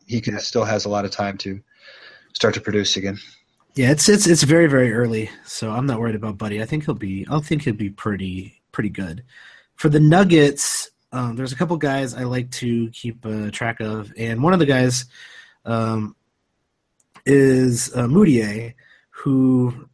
[0.07, 1.61] He can, still has a lot of time to
[2.33, 3.19] start to produce again.
[3.75, 6.61] Yeah, it's it's it's very very early, so I'm not worried about Buddy.
[6.63, 9.25] I think he'll be I think he'll be pretty pretty good.
[9.77, 14.13] For the Nuggets, um, there's a couple guys I like to keep uh, track of,
[14.17, 15.05] and one of the guys
[15.65, 16.17] um,
[17.25, 18.75] is uh, Mudiay,
[19.11, 19.89] who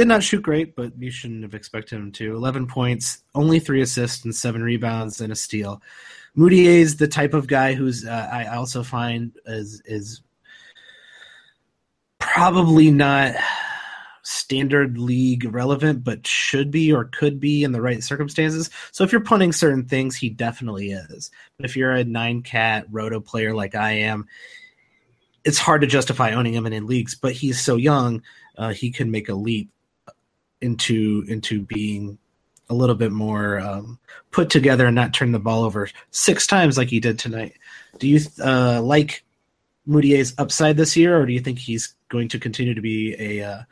[0.00, 2.34] did not shoot great, but you shouldn't have expected him to.
[2.34, 5.82] 11 points, only three assists, and seven rebounds and a steal.
[6.34, 10.22] Mudiay is the type of guy who's uh, I also find is is
[12.18, 13.34] probably not
[14.22, 18.70] standard league relevant, but should be or could be in the right circumstances.
[18.92, 21.30] So if you're punting certain things, he definitely is.
[21.58, 24.26] But if you're a nine cat roto player like I am,
[25.44, 27.14] it's hard to justify owning him in, in leagues.
[27.14, 28.22] But he's so young,
[28.56, 29.70] uh, he can make a leap
[30.60, 32.18] into into being
[32.68, 33.98] a little bit more um,
[34.30, 37.54] put together and not turn the ball over six times like he did tonight.
[37.98, 39.24] Do you uh, like
[39.86, 43.44] Mudiay's upside this year, or do you think he's going to continue to be a
[43.44, 43.62] uh,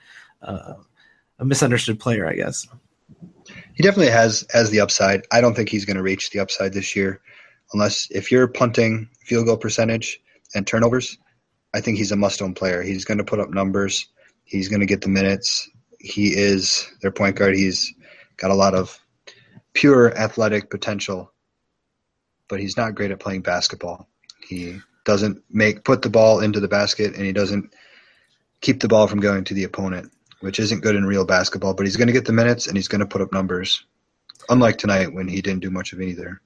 [0.42, 0.74] uh,
[1.38, 2.28] a misunderstood player?
[2.28, 2.66] I guess
[3.74, 5.22] he definitely has has the upside.
[5.30, 7.20] I don't think he's going to reach the upside this year,
[7.72, 10.20] unless if you're punting field goal percentage
[10.54, 11.16] and turnovers.
[11.74, 12.82] I think he's a must-own player.
[12.82, 14.08] He's going to put up numbers.
[14.44, 15.68] He's going to get the minutes.
[15.98, 17.54] He is their point guard.
[17.54, 17.92] He's
[18.36, 18.98] got a lot of
[19.72, 21.32] pure athletic potential,
[22.48, 24.08] but he's not great at playing basketball.
[24.46, 27.72] He doesn't make put the ball into the basket and he doesn't
[28.60, 31.86] keep the ball from going to the opponent, which isn't good in real basketball, but
[31.86, 33.84] he's going to get the minutes and he's going to put up numbers.
[34.48, 36.40] Unlike tonight when he didn't do much of either.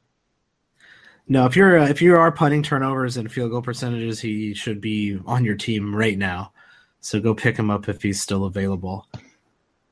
[1.29, 4.81] No, if you're uh, if you are punting turnovers and field goal percentages, he should
[4.81, 6.53] be on your team right now.
[7.01, 9.07] So go pick him up if he's still available.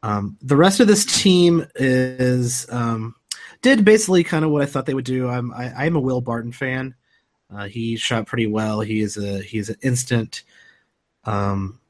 [0.03, 3.15] Um, the rest of this team is um,
[3.63, 5.29] did basically kind of what I thought they would do.
[5.29, 6.95] I'm I, am i am a Will Barton fan.
[7.55, 8.81] Uh, he shot pretty well.
[8.81, 10.45] He is a he's an instant
[11.25, 11.81] um,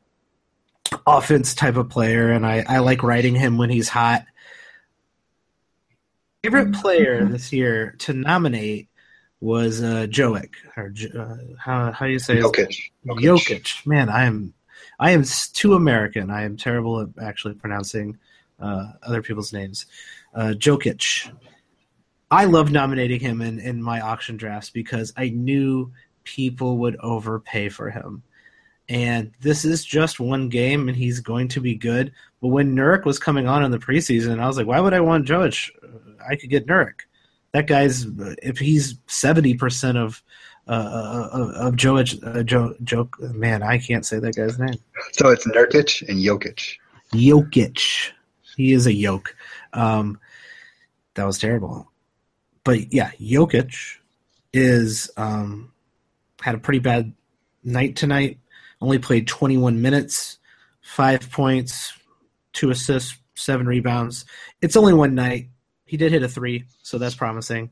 [1.06, 4.24] offense type of player, and I, I like riding him when he's hot.
[6.42, 8.88] Favorite player this year to nominate
[9.40, 12.90] was uh, Joek or uh, how how do you say Jokic.
[13.06, 13.20] Jokic.
[13.20, 13.86] Jokic.
[13.86, 14.54] Man, I am
[15.00, 16.30] I am too American.
[16.30, 18.18] I am terrible at actually pronouncing
[18.60, 19.86] uh, other people's names.
[20.34, 21.32] Uh, Jokic.
[22.30, 25.90] I love nominating him in, in my auction drafts because I knew
[26.22, 28.22] people would overpay for him.
[28.88, 32.12] And this is just one game, and he's going to be good.
[32.42, 35.00] But when Nurk was coming on in the preseason, I was like, why would I
[35.00, 35.70] want Jokic?
[36.28, 37.00] I could get Nurk.
[37.52, 38.06] That guy's
[38.42, 40.22] if he's seventy percent of
[40.68, 44.78] uh, uh, of Jokic, uh, Joe, Joe, man, I can't say that guy's name.
[45.12, 46.76] So it's Nurkic and Jokic.
[47.12, 48.10] Jokic,
[48.56, 49.34] he is a yoke.
[49.72, 50.20] Um,
[51.14, 51.90] that was terrible,
[52.64, 53.96] but yeah, Jokic
[54.52, 55.72] is um,
[56.40, 57.12] had a pretty bad
[57.64, 58.38] night tonight.
[58.80, 60.38] Only played 21 minutes,
[60.80, 61.92] five points,
[62.52, 64.24] two assists, seven rebounds.
[64.62, 65.48] It's only one night.
[65.84, 67.70] He did hit a three, so that's promising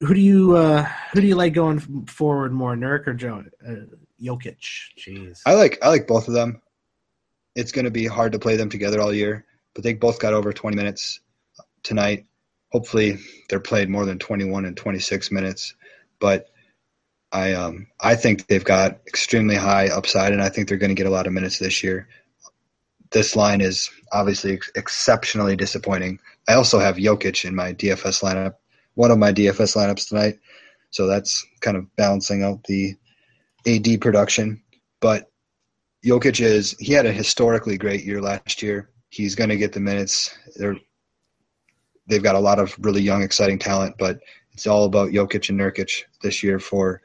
[0.00, 3.74] who do you uh, who do you like going forward more, Nurk or Joe uh,
[4.22, 4.56] Jokic?
[4.98, 6.60] Jeez, I like I like both of them.
[7.54, 10.34] It's going to be hard to play them together all year, but they both got
[10.34, 11.20] over 20 minutes
[11.82, 12.26] tonight.
[12.72, 13.18] Hopefully,
[13.48, 15.74] they're played more than 21 and 26 minutes.
[16.18, 16.48] But
[17.32, 21.00] I um I think they've got extremely high upside, and I think they're going to
[21.00, 22.08] get a lot of minutes this year.
[23.10, 26.18] This line is obviously ex- exceptionally disappointing.
[26.48, 28.54] I also have Jokic in my DFS lineup
[28.94, 30.38] one of my DFS lineups tonight.
[30.90, 32.94] So that's kind of balancing out the
[33.66, 34.62] AD production.
[35.00, 35.30] But
[36.04, 38.90] Jokic is he had a historically great year last year.
[39.08, 40.36] He's going to get the minutes.
[40.56, 40.76] They're
[42.06, 44.20] they've got a lot of really young, exciting talent, but
[44.52, 47.00] it's all about Jokic and Nurkic this year for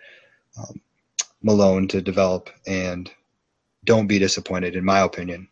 [0.57, 0.81] um,
[1.41, 2.49] Malone to develop.
[2.67, 3.09] And
[3.85, 5.47] don't be disappointed, in my opinion,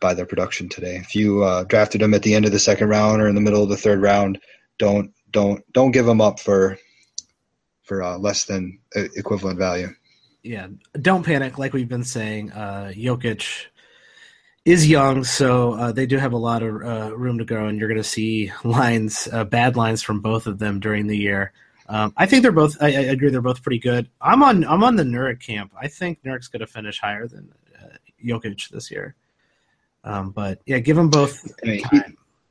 [0.00, 0.96] by their production today.
[0.96, 3.40] If you uh, drafted them at the end of the second round or in the
[3.40, 4.38] middle of the third round,
[4.78, 6.78] don't don't don't give them up for
[7.82, 9.88] for uh, less than equivalent value.
[10.42, 10.68] Yeah,
[11.00, 11.58] don't panic.
[11.58, 13.66] Like we've been saying, uh, Jokic
[14.64, 17.78] is young, so uh, they do have a lot of uh, room to grow, and
[17.78, 21.52] you're going to see lines, uh, bad lines from both of them during the year.
[21.88, 22.76] Um, I think they're both.
[22.80, 24.10] I, I, agree, they're both pretty good.
[24.20, 24.64] I'm on.
[24.64, 25.72] I'm on the Nurk camp.
[25.80, 27.50] I think Nurk's going to finish higher than
[27.82, 29.14] uh, Jokic this year.
[30.04, 31.50] Um, but yeah, give them both.
[31.62, 32.00] I mean, he,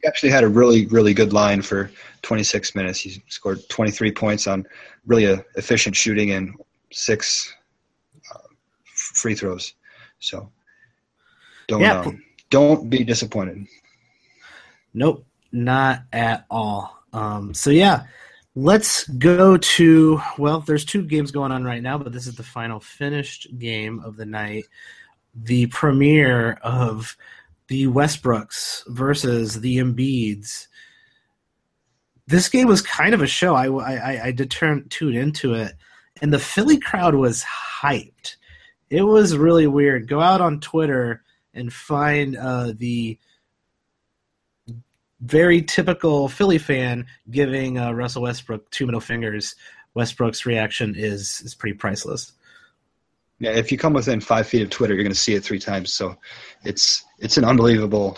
[0.01, 1.91] he actually had a really, really good line for
[2.21, 2.99] 26 minutes.
[2.99, 4.65] He scored 23 points on
[5.05, 6.53] really a efficient shooting and
[6.91, 7.53] six
[8.33, 8.39] uh,
[8.83, 9.73] free throws.
[10.19, 10.51] So
[11.67, 12.01] don't yeah.
[12.01, 13.67] um, don't be disappointed.
[14.93, 16.97] Nope, not at all.
[17.13, 18.05] Um, so yeah,
[18.55, 20.61] let's go to well.
[20.61, 24.17] There's two games going on right now, but this is the final finished game of
[24.17, 24.65] the night,
[25.35, 27.15] the premiere of
[27.67, 30.67] the Westbrooks versus the Embiids.
[32.27, 33.55] This game was kind of a show.
[33.55, 35.73] I, I, I did turn tune into it,
[36.21, 37.43] and the Philly crowd was
[37.81, 38.35] hyped.
[38.89, 40.07] It was really weird.
[40.07, 43.17] Go out on Twitter and find uh, the
[45.21, 49.55] very typical Philly fan giving uh, Russell Westbrook two middle fingers.
[49.93, 52.33] Westbrook's reaction is is pretty priceless.
[53.39, 55.59] Yeah, if you come within five feet of Twitter, you're going to see it three
[55.59, 55.93] times.
[55.93, 56.15] So
[56.63, 58.17] it's it's an unbelievable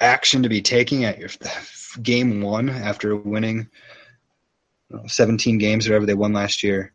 [0.00, 1.28] action to be taking at your
[2.02, 3.68] game one after winning
[5.06, 6.92] 17 games, or whatever they won last year.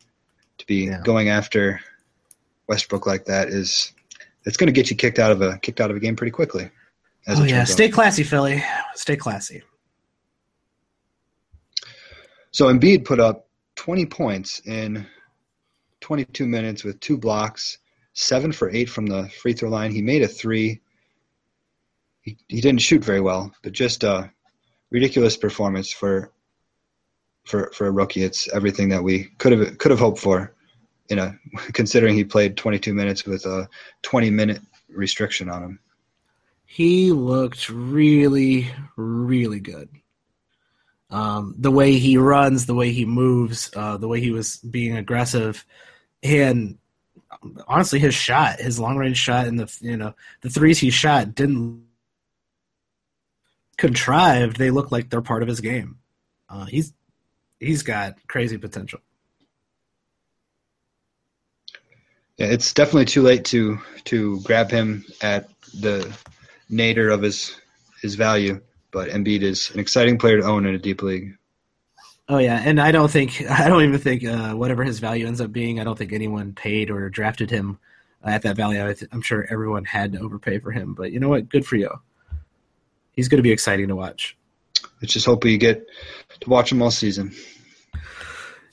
[0.59, 1.01] To be yeah.
[1.03, 1.79] going after
[2.67, 3.93] Westbrook like that is
[4.45, 6.31] it's going to get you kicked out of a kicked out of a game pretty
[6.31, 6.69] quickly.
[7.27, 8.63] oh yeah, stay classy, Philly.
[8.95, 9.61] Stay classy.
[12.51, 15.05] So Embiid put up 20 points in
[16.01, 17.77] 22 minutes with two blocks,
[18.13, 19.91] seven for eight from the free throw line.
[19.91, 20.81] He made a three.
[22.21, 24.31] He, he didn't shoot very well, but just a
[24.91, 26.31] ridiculous performance for
[27.45, 28.23] for for a rookie.
[28.23, 30.53] It's everything that we could have could have hoped for.
[31.09, 31.33] You know,
[31.73, 33.69] considering he played 22 minutes with a
[34.01, 35.79] 20 minute restriction on him.
[36.65, 39.89] He looked really, really good.
[41.09, 44.97] Um, the way he runs, the way he moves, uh, the way he was being
[44.97, 45.65] aggressive,
[46.21, 46.77] and
[47.67, 51.33] honestly, his shot, his long range shot, and the you know the threes he shot
[51.33, 51.85] didn't
[53.77, 54.57] contrived.
[54.57, 55.97] They look like they're part of his game.
[56.49, 56.93] Uh, he's
[57.59, 58.99] he's got crazy potential.
[62.37, 66.13] Yeah, it's definitely too late to to grab him at the
[66.69, 67.55] nadir of his
[68.01, 68.61] his value
[68.91, 71.37] but Embiid is an exciting player to own in a deep league.
[72.29, 75.41] Oh yeah, and I don't think I don't even think uh, whatever his value ends
[75.41, 77.79] up being, I don't think anyone paid or drafted him
[78.23, 78.81] at that value.
[78.81, 81.49] I am sure everyone had to overpay for him, but you know what?
[81.49, 81.89] Good for you.
[83.11, 84.37] He's going to be exciting to watch.
[85.01, 85.87] Let's just hope we get
[86.41, 87.33] to watch him all season.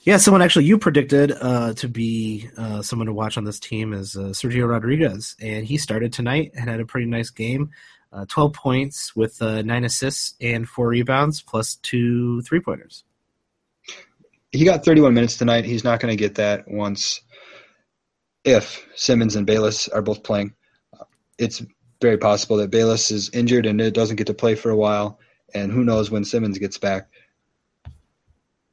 [0.01, 3.91] Yeah, someone actually you predicted uh, to be uh, someone to watch on this team
[3.91, 7.71] is uh, Sergio Rodriguez, and he started tonight and had a pretty nice game
[8.15, 13.03] uh, 12 points with uh, nine assists and four rebounds, plus two three pointers.
[14.51, 15.65] He got 31 minutes tonight.
[15.65, 17.21] He's not going to get that once
[18.45, 20.53] if Simmons and Bayless are both playing.
[21.37, 21.61] It's
[22.01, 25.19] very possible that Bayless is injured and it doesn't get to play for a while,
[25.53, 27.09] and who knows when Simmons gets back.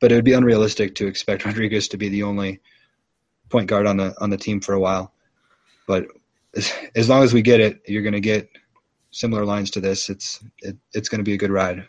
[0.00, 2.60] But it would be unrealistic to expect Rodriguez to be the only
[3.48, 5.12] point guard on the on the team for a while.
[5.88, 6.06] But
[6.54, 8.48] as, as long as we get it, you're going to get
[9.12, 11.86] similar lines to this, it's it, it's going to be a good ride.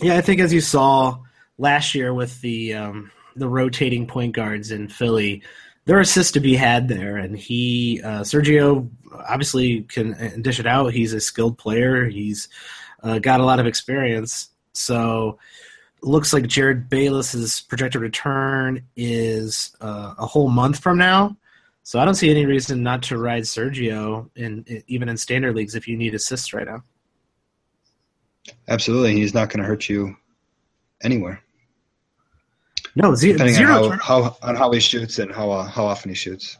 [0.00, 1.18] Yeah, I think as you saw
[1.58, 5.42] last year with the um, the rotating point guards in Philly,
[5.84, 8.88] there are assists to be had there, and he uh, Sergio
[9.28, 10.94] obviously can dish it out.
[10.94, 12.06] He's a skilled player.
[12.06, 12.48] He's
[13.02, 15.38] uh, got a lot of experience, so
[16.02, 21.36] looks like Jerryd Bayless's projected return is uh, a whole month from now.
[21.84, 25.56] So I don't see any reason not to ride Sergio in, in even in standard
[25.56, 26.84] leagues if you need assists right now.
[28.68, 30.16] Absolutely, he's not going to hurt you
[31.02, 31.42] anywhere.
[32.94, 35.84] No, zero, depending zero on how, how, on how he shoots and how uh, how
[35.84, 36.58] often he shoots.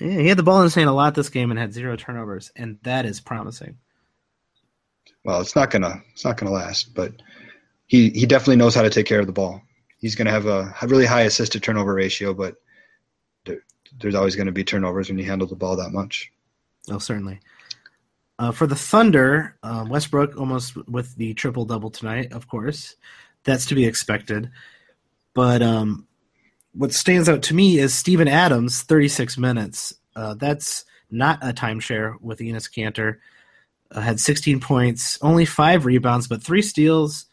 [0.00, 1.96] Yeah, he had the ball in his hand a lot this game and had zero
[1.96, 3.76] turnovers, and that is promising.
[5.24, 7.12] Well, it's not gonna it's not gonna last, but
[7.86, 9.60] he he definitely knows how to take care of the ball.
[9.98, 12.56] He's gonna have a, a really high assist to turnover ratio, but
[14.00, 16.30] there's always going to be turnovers when you handle the ball that much.
[16.90, 17.40] Oh, certainly.
[18.38, 22.96] Uh, for the Thunder, uh, Westbrook almost with the triple double tonight, of course.
[23.44, 24.50] That's to be expected.
[25.34, 26.06] But um,
[26.72, 29.94] what stands out to me is Steven Adams, 36 minutes.
[30.14, 33.16] Uh, that's not a timeshare with Enes Kanter.
[33.90, 37.26] Uh, had 16 points, only five rebounds, but three steals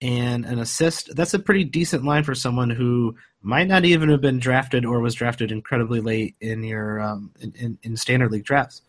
[0.00, 1.14] and an assist.
[1.16, 5.00] That's a pretty decent line for someone who might not even have been drafted or
[5.00, 8.82] was drafted incredibly late in your um, in, in standard league drafts.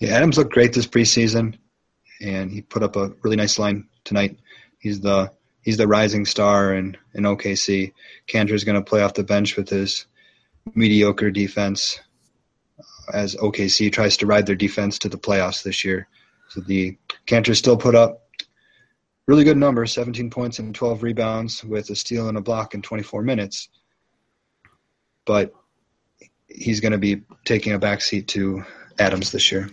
[0.00, 1.58] Yeah, Adams looked great this preseason,
[2.20, 4.38] and he put up a really nice line tonight.
[4.78, 7.92] He's the he's the rising star in in OKC.
[8.32, 10.06] is going to play off the bench with his
[10.74, 12.00] mediocre defense
[13.12, 16.06] as OKC tries to ride their defense to the playoffs this year.
[16.48, 16.96] So the
[17.26, 18.27] Kanter still put up
[19.28, 22.82] really good numbers 17 points and 12 rebounds with a steal and a block in
[22.82, 23.68] 24 minutes.
[25.26, 25.52] But
[26.48, 28.64] he's going to be taking a backseat to
[28.98, 29.70] Adams this year.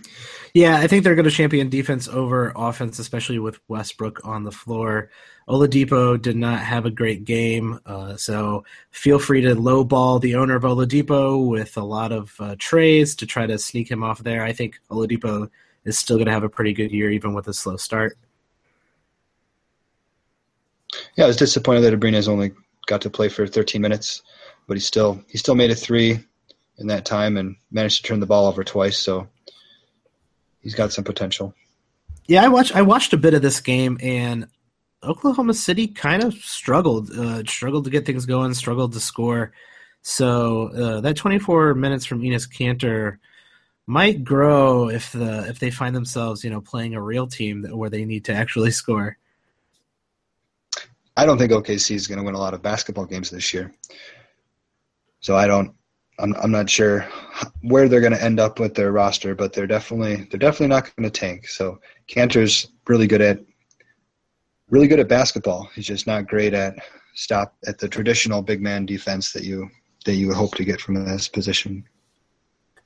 [0.52, 4.52] Yeah, I think they're going to champion defense over offense, especially with Westbrook on the
[4.52, 5.10] floor.
[5.48, 10.56] Oladipo did not have a great game, uh, so feel free to lowball the owner
[10.56, 14.42] of Oladipo with a lot of uh, trades to try to sneak him off there.
[14.42, 15.50] I think Oladipo
[15.84, 18.16] is still going to have a pretty good year, even with a slow start.
[21.16, 22.52] Yeah, I was disappointed that Abrines only
[22.86, 24.22] got to play for 13 minutes,
[24.66, 26.20] but he still he still made a three
[26.78, 28.98] in that time and managed to turn the ball over twice.
[28.98, 29.28] So
[30.60, 31.54] he's got some potential.
[32.26, 34.48] Yeah, I watched I watched a bit of this game and
[35.02, 39.52] Oklahoma City kind of struggled, uh, struggled to get things going, struggled to score.
[40.02, 43.18] So uh, that 24 minutes from Enes Kanter
[43.86, 47.76] might grow if the if they find themselves you know playing a real team that,
[47.76, 49.16] where they need to actually score.
[51.16, 53.72] I don't think OKC is going to win a lot of basketball games this year.
[55.20, 55.72] So I don't.
[56.18, 57.06] I'm I'm not sure
[57.62, 60.94] where they're going to end up with their roster, but they're definitely they're definitely not
[60.96, 61.48] going to tank.
[61.48, 63.40] So Kanter's really good at
[64.70, 65.68] really good at basketball.
[65.74, 66.76] He's just not great at
[67.14, 69.68] stop at the traditional big man defense that you
[70.04, 71.84] that you would hope to get from this position.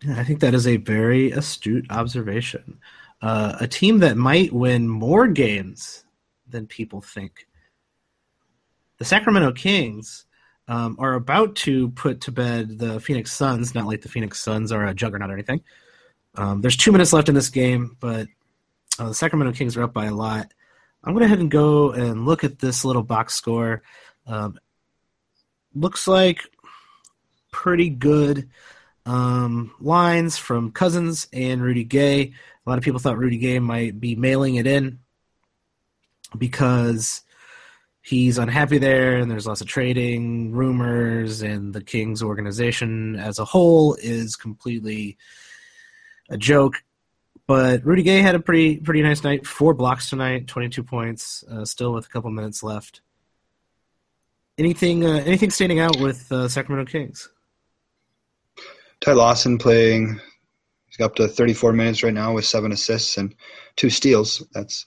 [0.08, 2.78] I think that is a very astute observation.
[3.20, 6.04] Uh, a team that might win more games
[6.48, 7.46] than people think.
[9.00, 10.26] The Sacramento Kings
[10.68, 13.74] um, are about to put to bed the Phoenix Suns.
[13.74, 15.62] Not like the Phoenix Suns are a juggernaut or anything.
[16.34, 18.28] Um, there's two minutes left in this game, but
[18.98, 20.52] uh, the Sacramento Kings are up by a lot.
[21.02, 23.82] I'm going to head and go and look at this little box score.
[24.26, 24.60] Um,
[25.74, 26.42] looks like
[27.50, 28.50] pretty good
[29.06, 32.34] um, lines from Cousins and Rudy Gay.
[32.66, 34.98] A lot of people thought Rudy Gay might be mailing it in
[36.36, 37.22] because
[38.02, 43.44] he's unhappy there and there's lots of trading rumors and the Kings organization as a
[43.44, 45.18] whole is completely
[46.30, 46.82] a joke.
[47.46, 49.44] But Rudy Gay had a pretty pretty nice night.
[49.44, 53.00] Four blocks tonight, 22 points, uh, still with a couple minutes left.
[54.56, 57.28] Anything uh, anything standing out with uh, Sacramento Kings?
[59.00, 60.20] Ty Lawson playing.
[60.86, 63.34] He's up to 34 minutes right now with seven assists and
[63.76, 64.46] two steals.
[64.52, 64.86] That's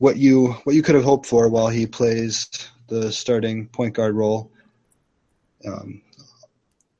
[0.00, 2.48] what you what you could have hoped for while he plays
[2.88, 4.50] the starting point guard role.
[5.64, 6.02] Um,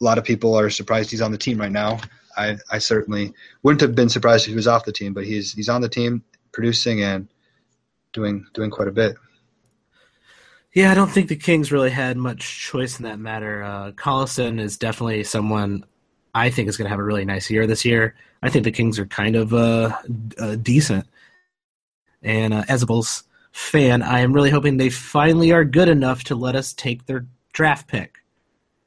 [0.01, 1.99] a lot of people are surprised he's on the team right now.
[2.37, 3.33] I, I certainly
[3.63, 5.89] wouldn't have been surprised if he was off the team, but he's he's on the
[5.89, 6.23] team,
[6.53, 7.27] producing and
[8.13, 9.17] doing doing quite a bit.
[10.75, 13.63] Yeah, I don't think the Kings really had much choice in that matter.
[13.63, 15.85] Uh, Collison is definitely someone
[16.35, 18.15] I think is going to have a really nice year this year.
[18.43, 19.97] I think the Kings are kind of uh,
[20.39, 21.07] uh, decent.
[22.23, 26.25] And uh, as a Bulls fan, I am really hoping they finally are good enough
[26.25, 28.19] to let us take their draft pick.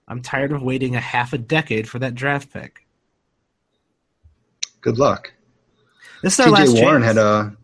[0.07, 2.85] I'm tired of waiting a half a decade for that draft pick.
[4.81, 5.33] Good luck.
[6.21, 7.17] This is our last TJ Warren chance.
[7.17, 7.57] had a.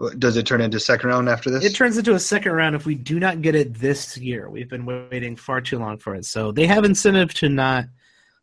[0.00, 1.64] Oh, does it turn into second round after this?
[1.64, 4.50] It turns into a second round if we do not get it this year.
[4.50, 6.24] We've been waiting far too long for it.
[6.24, 7.84] So they have incentive to not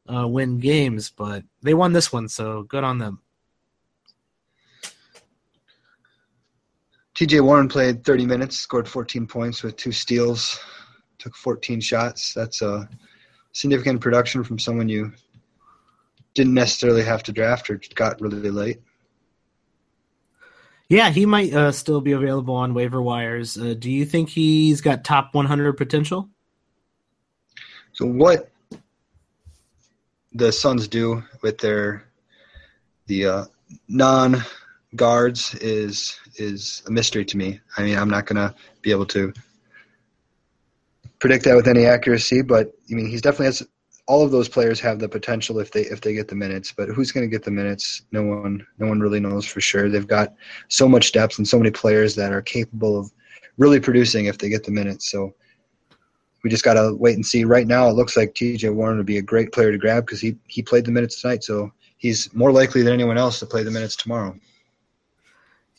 [0.08, 3.22] uh, win games, but they won this one, so good on them.
[7.22, 10.60] TJ Warren played 30 minutes, scored 14 points with two steals,
[11.20, 12.34] took 14 shots.
[12.34, 12.90] That's a
[13.52, 15.14] significant production from someone you
[16.34, 18.82] didn't necessarily have to draft or got really late.
[20.90, 23.56] Yeah, he might uh, still be available on waiver wires.
[23.56, 26.28] Uh, do you think he's got top 100 potential?
[27.94, 28.50] So what
[30.34, 32.08] the Suns do with their
[33.06, 33.46] the uh,
[33.88, 34.38] non
[34.96, 37.60] guards is is a mystery to me.
[37.78, 39.34] I mean, I'm not gonna be able to
[41.20, 43.64] predict that with any accuracy, but I mean, he's definitely has
[44.08, 46.74] all of those players have the potential if they if they get the minutes.
[46.76, 48.02] But who's going to get the minutes?
[48.12, 49.90] No one no one really knows for sure.
[49.90, 50.34] They've got
[50.68, 53.12] so much depth and so many players that are capable of
[53.58, 55.10] really producing if they get the minutes.
[55.10, 55.34] So
[56.44, 57.46] we just got to wait and see.
[57.46, 58.70] Right now, it looks like T.J.
[58.70, 61.44] Warren would be a great player to grab because he he played the minutes tonight.
[61.44, 64.36] So he's more likely than anyone else to play the minutes tomorrow.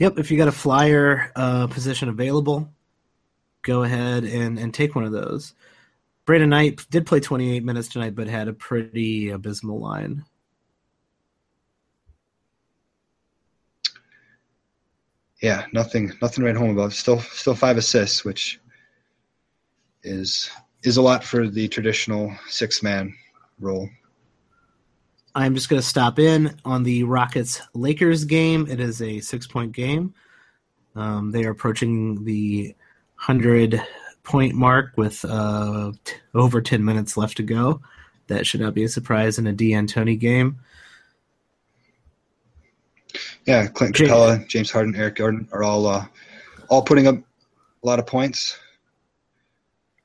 [0.02, 2.68] Yep, if you got a flyer uh, position available,
[3.62, 5.54] go ahead and, and take one of those.
[6.24, 10.24] Brandon Knight did play 28 minutes tonight, but had a pretty abysmal line.
[15.40, 16.94] Yeah, nothing nothing right home about.
[16.94, 18.58] Still still five assists, which
[20.02, 20.50] is
[20.82, 23.14] is a lot for the traditional six man
[23.60, 23.88] role.
[25.34, 28.66] I'm just going to stop in on the Rockets Lakers game.
[28.68, 30.14] It is a six point game.
[30.94, 32.74] Um, they are approaching the
[33.16, 33.82] 100
[34.24, 37.80] point mark with uh, t- over 10 minutes left to go.
[38.26, 40.58] That should not be a surprise in a D'Antoni game.
[43.46, 46.06] Yeah, Clint Capela, James Harden, Eric Gordon are all uh,
[46.68, 48.58] all putting up a lot of points.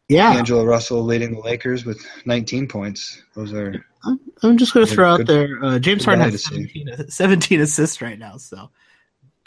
[0.09, 3.21] Yeah, D'Angelo Russell leading the Lakers with 19 points.
[3.35, 6.45] Those are I'm, I'm just going to throw out good- there uh, James Harden has
[6.45, 8.37] 17, 17 assists right now.
[8.37, 8.69] So,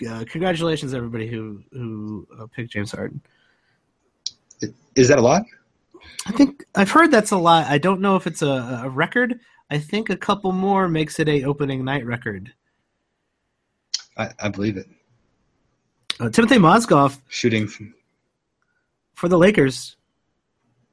[0.09, 3.23] uh, congratulations everybody who who uh, picked James Harden.
[4.97, 5.45] is that a lot?
[6.27, 7.67] I think I've heard that's a lot.
[7.67, 9.41] I don't know if it's a, a record.
[9.71, 12.53] I think a couple more makes it a opening night record.
[14.17, 14.87] I, I believe it.
[16.19, 17.95] Uh, Timofey Mozgov Shooting from
[19.15, 19.97] for the Lakers,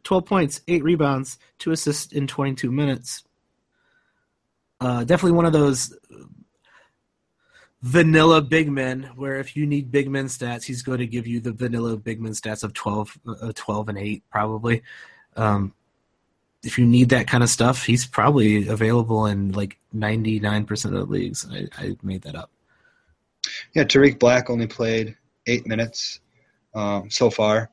[0.08, 3.26] 12 points, 8 rebounds, 2 assists in 22 minutes.
[4.80, 5.94] Uh, definitely one of those
[7.82, 11.42] vanilla big men where if you need big men stats, he's going to give you
[11.42, 14.82] the vanilla big men stats of 12, uh, 12 and 8, probably.
[15.36, 15.74] Um,
[16.64, 21.04] if you need that kind of stuff, he's probably available in like 99% of the
[21.04, 21.46] leagues.
[21.52, 22.50] I, I made that up.
[23.74, 25.18] Yeah, Tarik Black only played
[25.48, 26.22] eight minutes
[26.74, 27.70] um, so far,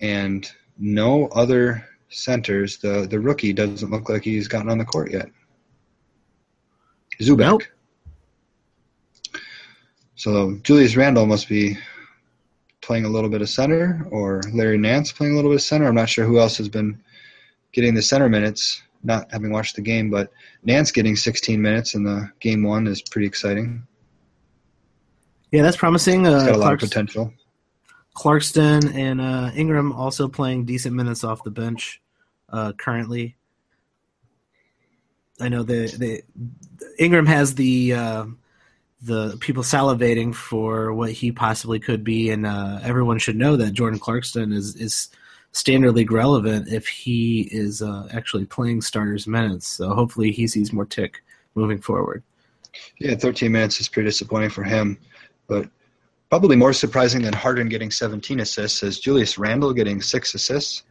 [0.00, 0.46] and
[0.78, 2.78] no other centers.
[2.78, 5.30] The the rookie doesn't look like he's gotten on the court yet.
[7.20, 7.38] Zubac.
[7.38, 7.62] Nope.
[10.16, 11.76] So Julius Randle must be
[12.80, 15.86] playing a little bit of center, or Larry Nance playing a little bit of center.
[15.86, 17.00] I'm not sure who else has been
[17.72, 20.30] getting the center minutes, not having watched the game, but
[20.62, 23.86] Nance getting 16 minutes in the game one is pretty exciting.
[25.50, 26.26] Yeah, that's promising.
[26.26, 27.32] Uh, got a lot Clark's, of potential.
[28.14, 32.00] Clarkson and uh, Ingram also playing decent minutes off the bench
[32.48, 33.36] uh, currently.
[35.40, 36.22] I know the the
[36.98, 38.24] Ingram has the uh,
[39.02, 43.72] the people salivating for what he possibly could be, and uh, everyone should know that
[43.72, 45.08] Jordan Clarkson is is
[45.50, 49.66] standard league relevant if he is uh, actually playing starters minutes.
[49.68, 51.22] So hopefully he sees more tick
[51.54, 52.22] moving forward.
[52.98, 54.98] Yeah, 13 minutes is pretty disappointing for him,
[55.46, 55.68] but
[56.30, 60.82] probably more surprising than Harden getting 17 assists is Julius Randle getting six assists.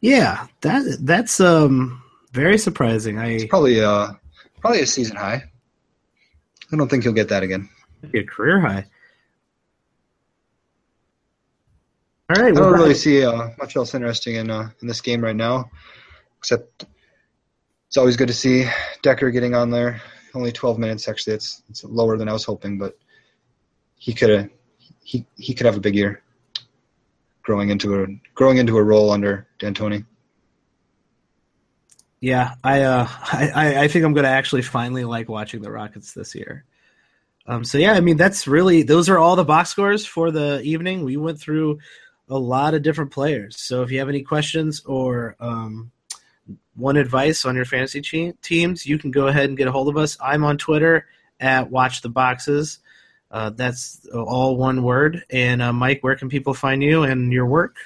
[0.00, 2.02] Yeah, that that's um
[2.32, 3.18] very surprising.
[3.18, 4.12] I it's probably uh
[4.60, 5.44] probably a season high.
[6.72, 7.68] I don't think he'll get that again.
[8.10, 8.86] Be a career high.
[12.28, 12.56] All right.
[12.56, 15.70] I don't really see uh, much else interesting in uh, in this game right now,
[16.38, 16.86] except
[17.86, 18.64] it's always good to see
[19.04, 20.02] Dekker getting on there.
[20.34, 21.34] Only 12 minutes, actually.
[21.34, 22.98] It's it's lower than I was hoping, but
[23.96, 24.50] he could have
[25.02, 26.22] he he could have a big year,
[27.42, 30.04] growing into a growing into a role under D'Antoni.
[32.20, 36.34] Yeah, I uh, I I think I'm gonna actually finally like watching the Rockets this
[36.34, 36.64] year.
[37.46, 40.60] Um, so yeah, I mean that's really those are all the box scores for the
[40.62, 41.04] evening.
[41.04, 41.78] We went through
[42.28, 43.56] a lot of different players.
[43.56, 45.92] So if you have any questions or um,
[46.74, 49.96] one advice on your fantasy teams, you can go ahead and get a hold of
[49.96, 50.16] us.
[50.20, 51.06] I'm on Twitter
[51.38, 52.80] at Watch the Boxes.
[53.36, 55.22] Uh, that's all one word.
[55.28, 57.76] And uh, Mike, where can people find you and your work?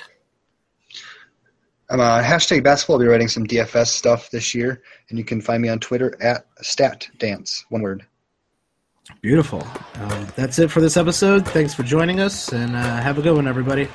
[1.90, 2.94] I'm uh, hashtag basketball.
[2.94, 6.16] I'll be writing some DFS stuff this year, and you can find me on Twitter
[6.22, 7.64] at StatDance.
[7.68, 8.06] One word.
[9.22, 9.66] Beautiful.
[9.94, 11.44] Um, that's it for this episode.
[11.48, 13.88] Thanks for joining us, and uh, have a good one, everybody.